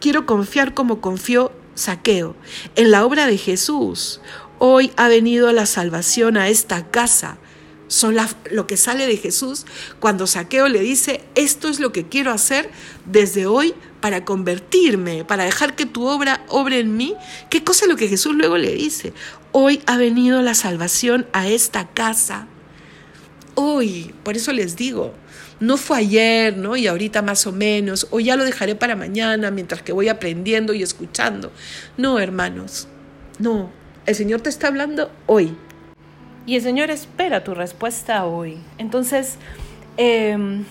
Quiero 0.00 0.26
confiar 0.26 0.74
como 0.74 1.00
confió 1.00 1.52
Saqueo 1.74 2.34
en 2.74 2.90
la 2.90 3.04
obra 3.04 3.26
de 3.26 3.38
Jesús. 3.38 4.20
Hoy 4.58 4.92
ha 4.96 5.08
venido 5.08 5.52
la 5.52 5.66
salvación 5.66 6.36
a 6.36 6.48
esta 6.48 6.90
casa. 6.90 7.38
Son 7.88 8.16
lo 8.50 8.66
que 8.66 8.76
sale 8.76 9.06
de 9.06 9.16
Jesús 9.16 9.64
cuando 10.00 10.26
Saqueo 10.26 10.66
le 10.66 10.80
dice, 10.80 11.22
esto 11.36 11.68
es 11.68 11.78
lo 11.78 11.92
que 11.92 12.08
quiero 12.08 12.32
hacer 12.32 12.68
desde 13.04 13.46
hoy 13.46 13.74
para 14.00 14.24
convertirme, 14.24 15.24
para 15.24 15.44
dejar 15.44 15.76
que 15.76 15.86
tu 15.86 16.06
obra 16.06 16.44
obre 16.48 16.80
en 16.80 16.96
mí. 16.96 17.14
¿Qué 17.48 17.62
cosa 17.62 17.84
es 17.84 17.90
lo 17.90 17.96
que 17.96 18.08
Jesús 18.08 18.34
luego 18.34 18.58
le 18.58 18.74
dice? 18.74 19.12
Hoy 19.52 19.82
ha 19.86 19.96
venido 19.98 20.42
la 20.42 20.54
salvación 20.54 21.26
a 21.32 21.46
esta 21.46 21.88
casa. 21.88 22.48
Hoy, 23.54 24.12
por 24.24 24.36
eso 24.36 24.52
les 24.52 24.74
digo, 24.74 25.14
no 25.60 25.76
fue 25.76 25.98
ayer, 25.98 26.56
¿no? 26.56 26.76
Y 26.76 26.86
ahorita 26.86 27.22
más 27.22 27.46
o 27.46 27.52
menos, 27.52 28.08
o 28.10 28.20
ya 28.20 28.36
lo 28.36 28.44
dejaré 28.44 28.74
para 28.74 28.96
mañana 28.96 29.50
mientras 29.50 29.82
que 29.82 29.92
voy 29.92 30.08
aprendiendo 30.08 30.74
y 30.74 30.82
escuchando. 30.82 31.52
No, 31.96 32.18
hermanos, 32.18 32.88
no, 33.38 33.70
el 34.06 34.14
Señor 34.14 34.40
te 34.40 34.48
está 34.48 34.68
hablando 34.68 35.10
hoy. 35.26 35.56
Y 36.46 36.54
el 36.54 36.62
Señor 36.62 36.90
espera 36.90 37.42
tu 37.42 37.54
respuesta 37.54 38.24
hoy. 38.24 38.58
Entonces, 38.78 39.36
em, 39.96 40.64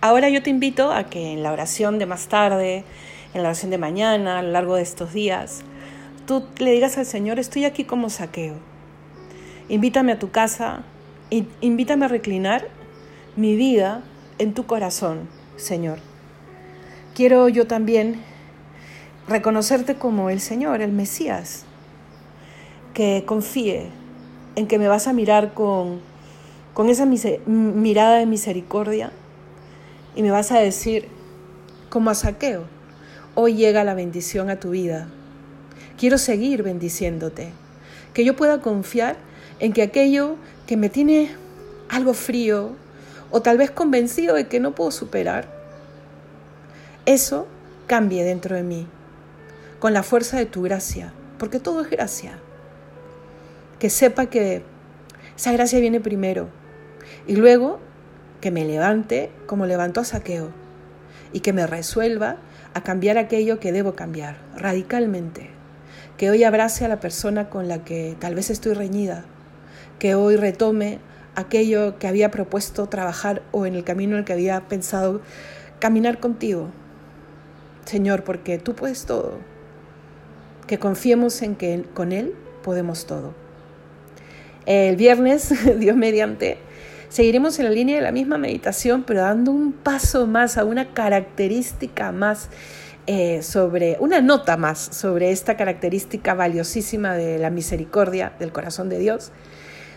ahora 0.00 0.28
yo 0.28 0.42
te 0.42 0.50
invito 0.50 0.92
a 0.92 1.04
que 1.04 1.32
en 1.32 1.44
la 1.44 1.52
oración 1.52 2.00
de 2.00 2.06
más 2.06 2.26
tarde, 2.26 2.84
en 3.32 3.42
la 3.44 3.50
oración 3.50 3.70
de 3.70 3.78
mañana, 3.78 4.40
a 4.40 4.42
lo 4.42 4.50
largo 4.50 4.74
de 4.74 4.82
estos 4.82 5.12
días, 5.12 5.60
tú 6.26 6.44
le 6.58 6.72
digas 6.72 6.98
al 6.98 7.06
Señor, 7.06 7.38
estoy 7.38 7.64
aquí 7.64 7.84
como 7.84 8.10
saqueo. 8.10 8.54
Invítame 9.68 10.12
a 10.12 10.18
tu 10.18 10.30
casa, 10.30 10.82
invítame 11.60 12.06
a 12.06 12.08
reclinar 12.08 12.66
mi 13.36 13.54
vida 13.54 14.02
en 14.38 14.52
tu 14.52 14.66
corazón, 14.66 15.28
Señor. 15.56 16.00
Quiero 17.14 17.48
yo 17.48 17.68
también 17.68 18.20
reconocerte 19.28 19.94
como 19.94 20.30
el 20.30 20.40
Señor, 20.40 20.80
el 20.80 20.90
Mesías, 20.90 21.66
que 22.98 23.22
confíe 23.24 23.86
en 24.56 24.66
que 24.66 24.76
me 24.76 24.88
vas 24.88 25.06
a 25.06 25.12
mirar 25.12 25.54
con, 25.54 26.00
con 26.74 26.88
esa 26.88 27.06
mirada 27.06 28.18
de 28.18 28.26
misericordia 28.26 29.12
y 30.16 30.22
me 30.24 30.32
vas 30.32 30.50
a 30.50 30.58
decir, 30.58 31.06
como 31.90 32.10
a 32.10 32.16
saqueo, 32.16 32.64
hoy 33.36 33.54
llega 33.54 33.84
la 33.84 33.94
bendición 33.94 34.50
a 34.50 34.58
tu 34.58 34.70
vida. 34.70 35.06
Quiero 35.96 36.18
seguir 36.18 36.64
bendiciéndote. 36.64 37.52
Que 38.14 38.24
yo 38.24 38.34
pueda 38.34 38.60
confiar 38.60 39.16
en 39.60 39.72
que 39.72 39.82
aquello 39.82 40.34
que 40.66 40.76
me 40.76 40.88
tiene 40.88 41.30
algo 41.88 42.14
frío 42.14 42.72
o 43.30 43.42
tal 43.42 43.58
vez 43.58 43.70
convencido 43.70 44.34
de 44.34 44.48
que 44.48 44.58
no 44.58 44.74
puedo 44.74 44.90
superar, 44.90 45.46
eso 47.06 47.46
cambie 47.86 48.24
dentro 48.24 48.56
de 48.56 48.64
mí 48.64 48.88
con 49.78 49.92
la 49.92 50.02
fuerza 50.02 50.36
de 50.36 50.46
tu 50.46 50.62
gracia, 50.62 51.12
porque 51.38 51.60
todo 51.60 51.80
es 51.82 51.90
gracia. 51.90 52.40
Que 53.78 53.90
sepa 53.90 54.26
que 54.26 54.62
esa 55.36 55.52
gracia 55.52 55.80
viene 55.80 56.00
primero 56.00 56.48
y 57.26 57.36
luego 57.36 57.78
que 58.40 58.50
me 58.50 58.64
levante 58.64 59.30
como 59.46 59.66
levantó 59.66 60.00
a 60.00 60.04
Saqueo 60.04 60.50
y 61.32 61.40
que 61.40 61.52
me 61.52 61.66
resuelva 61.66 62.36
a 62.74 62.82
cambiar 62.82 63.18
aquello 63.18 63.60
que 63.60 63.72
debo 63.72 63.94
cambiar 63.94 64.38
radicalmente. 64.56 65.50
Que 66.16 66.30
hoy 66.30 66.44
abrace 66.44 66.84
a 66.84 66.88
la 66.88 67.00
persona 67.00 67.48
con 67.48 67.68
la 67.68 67.84
que 67.84 68.16
tal 68.18 68.34
vez 68.34 68.50
estoy 68.50 68.74
reñida. 68.74 69.24
Que 69.98 70.14
hoy 70.14 70.36
retome 70.36 70.98
aquello 71.34 71.98
que 71.98 72.08
había 72.08 72.30
propuesto 72.30 72.88
trabajar 72.88 73.42
o 73.52 73.66
en 73.66 73.74
el 73.74 73.84
camino 73.84 74.14
en 74.14 74.20
el 74.20 74.24
que 74.24 74.32
había 74.32 74.60
pensado 74.68 75.20
caminar 75.78 76.18
contigo. 76.18 76.70
Señor, 77.84 78.24
porque 78.24 78.58
tú 78.58 78.74
puedes 78.74 79.06
todo. 79.06 79.38
Que 80.66 80.78
confiemos 80.78 81.40
en 81.42 81.54
que 81.56 81.84
con 81.94 82.12
Él 82.12 82.34
podemos 82.62 83.06
todo. 83.06 83.47
El 84.68 84.96
viernes, 84.96 85.50
Dios 85.78 85.96
mediante, 85.96 86.58
seguiremos 87.08 87.58
en 87.58 87.64
la 87.64 87.70
línea 87.70 87.96
de 87.96 88.02
la 88.02 88.12
misma 88.12 88.36
meditación, 88.36 89.02
pero 89.02 89.22
dando 89.22 89.50
un 89.50 89.72
paso 89.72 90.26
más 90.26 90.58
a 90.58 90.64
una 90.64 90.92
característica 90.92 92.12
más 92.12 92.50
eh, 93.06 93.42
sobre, 93.42 93.96
una 93.98 94.20
nota 94.20 94.58
más 94.58 94.78
sobre 94.78 95.30
esta 95.30 95.56
característica 95.56 96.34
valiosísima 96.34 97.14
de 97.14 97.38
la 97.38 97.48
misericordia 97.48 98.34
del 98.38 98.52
corazón 98.52 98.90
de 98.90 98.98
Dios, 98.98 99.32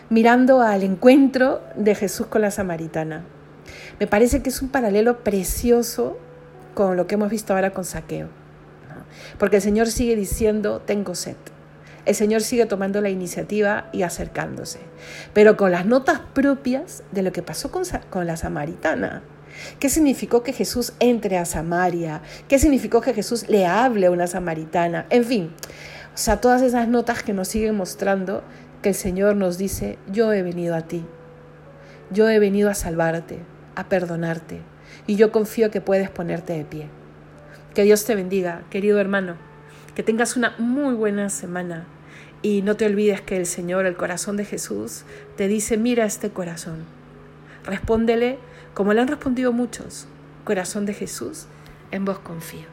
mirando 0.08 0.62
al 0.62 0.84
encuentro 0.84 1.60
de 1.76 1.94
Jesús 1.94 2.28
con 2.28 2.40
la 2.40 2.50
samaritana. 2.50 3.26
Me 4.00 4.06
parece 4.06 4.42
que 4.42 4.48
es 4.48 4.62
un 4.62 4.70
paralelo 4.70 5.18
precioso 5.22 6.16
con 6.72 6.96
lo 6.96 7.06
que 7.06 7.16
hemos 7.16 7.28
visto 7.28 7.52
ahora 7.52 7.72
con 7.72 7.84
Saqueo. 7.84 8.28
Porque 9.38 9.56
el 9.56 9.62
Señor 9.62 9.88
sigue 9.88 10.16
diciendo, 10.16 10.80
tengo 10.80 11.14
sed. 11.14 11.36
El 12.04 12.16
Señor 12.16 12.42
sigue 12.42 12.66
tomando 12.66 13.00
la 13.00 13.10
iniciativa 13.10 13.88
y 13.92 14.02
acercándose, 14.02 14.80
pero 15.32 15.56
con 15.56 15.70
las 15.70 15.86
notas 15.86 16.20
propias 16.34 17.04
de 17.12 17.22
lo 17.22 17.32
que 17.32 17.42
pasó 17.42 17.70
con, 17.70 18.26
la 18.26 18.36
samaritana. 18.36 19.22
¿Qué 19.78 19.88
significó 19.88 20.42
que 20.42 20.52
Jesús 20.52 20.94
entre 20.98 21.38
a 21.38 21.44
Samaria? 21.44 22.22
¿Qué 22.48 22.58
significó 22.58 23.02
que 23.02 23.14
Jesús 23.14 23.48
le 23.48 23.66
hable 23.66 24.06
a 24.06 24.10
una 24.10 24.26
samaritana? 24.26 25.06
En 25.10 25.24
fin, 25.24 25.52
o 26.14 26.18
sea, 26.18 26.40
todas 26.40 26.62
esas 26.62 26.88
notas 26.88 27.22
que 27.22 27.34
nos 27.34 27.48
siguen 27.48 27.76
mostrando 27.76 28.42
que 28.82 28.88
el 28.88 28.94
Señor 28.96 29.36
nos 29.36 29.56
dice, 29.56 29.98
yo 30.10 30.32
he 30.32 30.42
venido 30.42 30.74
a 30.74 30.82
ti, 30.82 31.04
yo 32.10 32.28
he 32.28 32.40
venido 32.40 32.68
a 32.68 32.74
salvarte, 32.74 33.38
a 33.76 33.88
perdonarte, 33.88 34.60
y 35.06 35.14
yo 35.14 35.30
confío 35.30 35.70
que 35.70 35.80
puedes 35.80 36.10
ponerte 36.10 36.54
de 36.54 36.64
pie. 36.64 36.88
Que 37.74 37.84
Dios 37.84 38.04
te 38.04 38.16
bendiga, 38.16 38.64
querido 38.70 38.98
hermano, 38.98 39.36
que 39.94 40.02
tengas 40.02 40.36
una 40.36 40.54
muy 40.58 40.94
buena 40.94 41.28
semana. 41.30 41.86
Y 42.40 42.62
no 42.62 42.76
te 42.76 42.86
olvides 42.86 43.20
que 43.20 43.36
el 43.36 43.46
Señor, 43.46 43.86
el 43.86 43.96
corazón 43.96 44.36
de 44.36 44.44
Jesús, 44.44 45.04
te 45.36 45.46
dice, 45.46 45.76
mira 45.76 46.04
este 46.04 46.30
corazón, 46.30 46.84
respóndele 47.64 48.38
como 48.74 48.94
le 48.94 49.00
han 49.00 49.08
respondido 49.08 49.52
muchos, 49.52 50.08
corazón 50.44 50.86
de 50.86 50.94
Jesús, 50.94 51.46
en 51.90 52.04
vos 52.04 52.18
confío. 52.18 52.71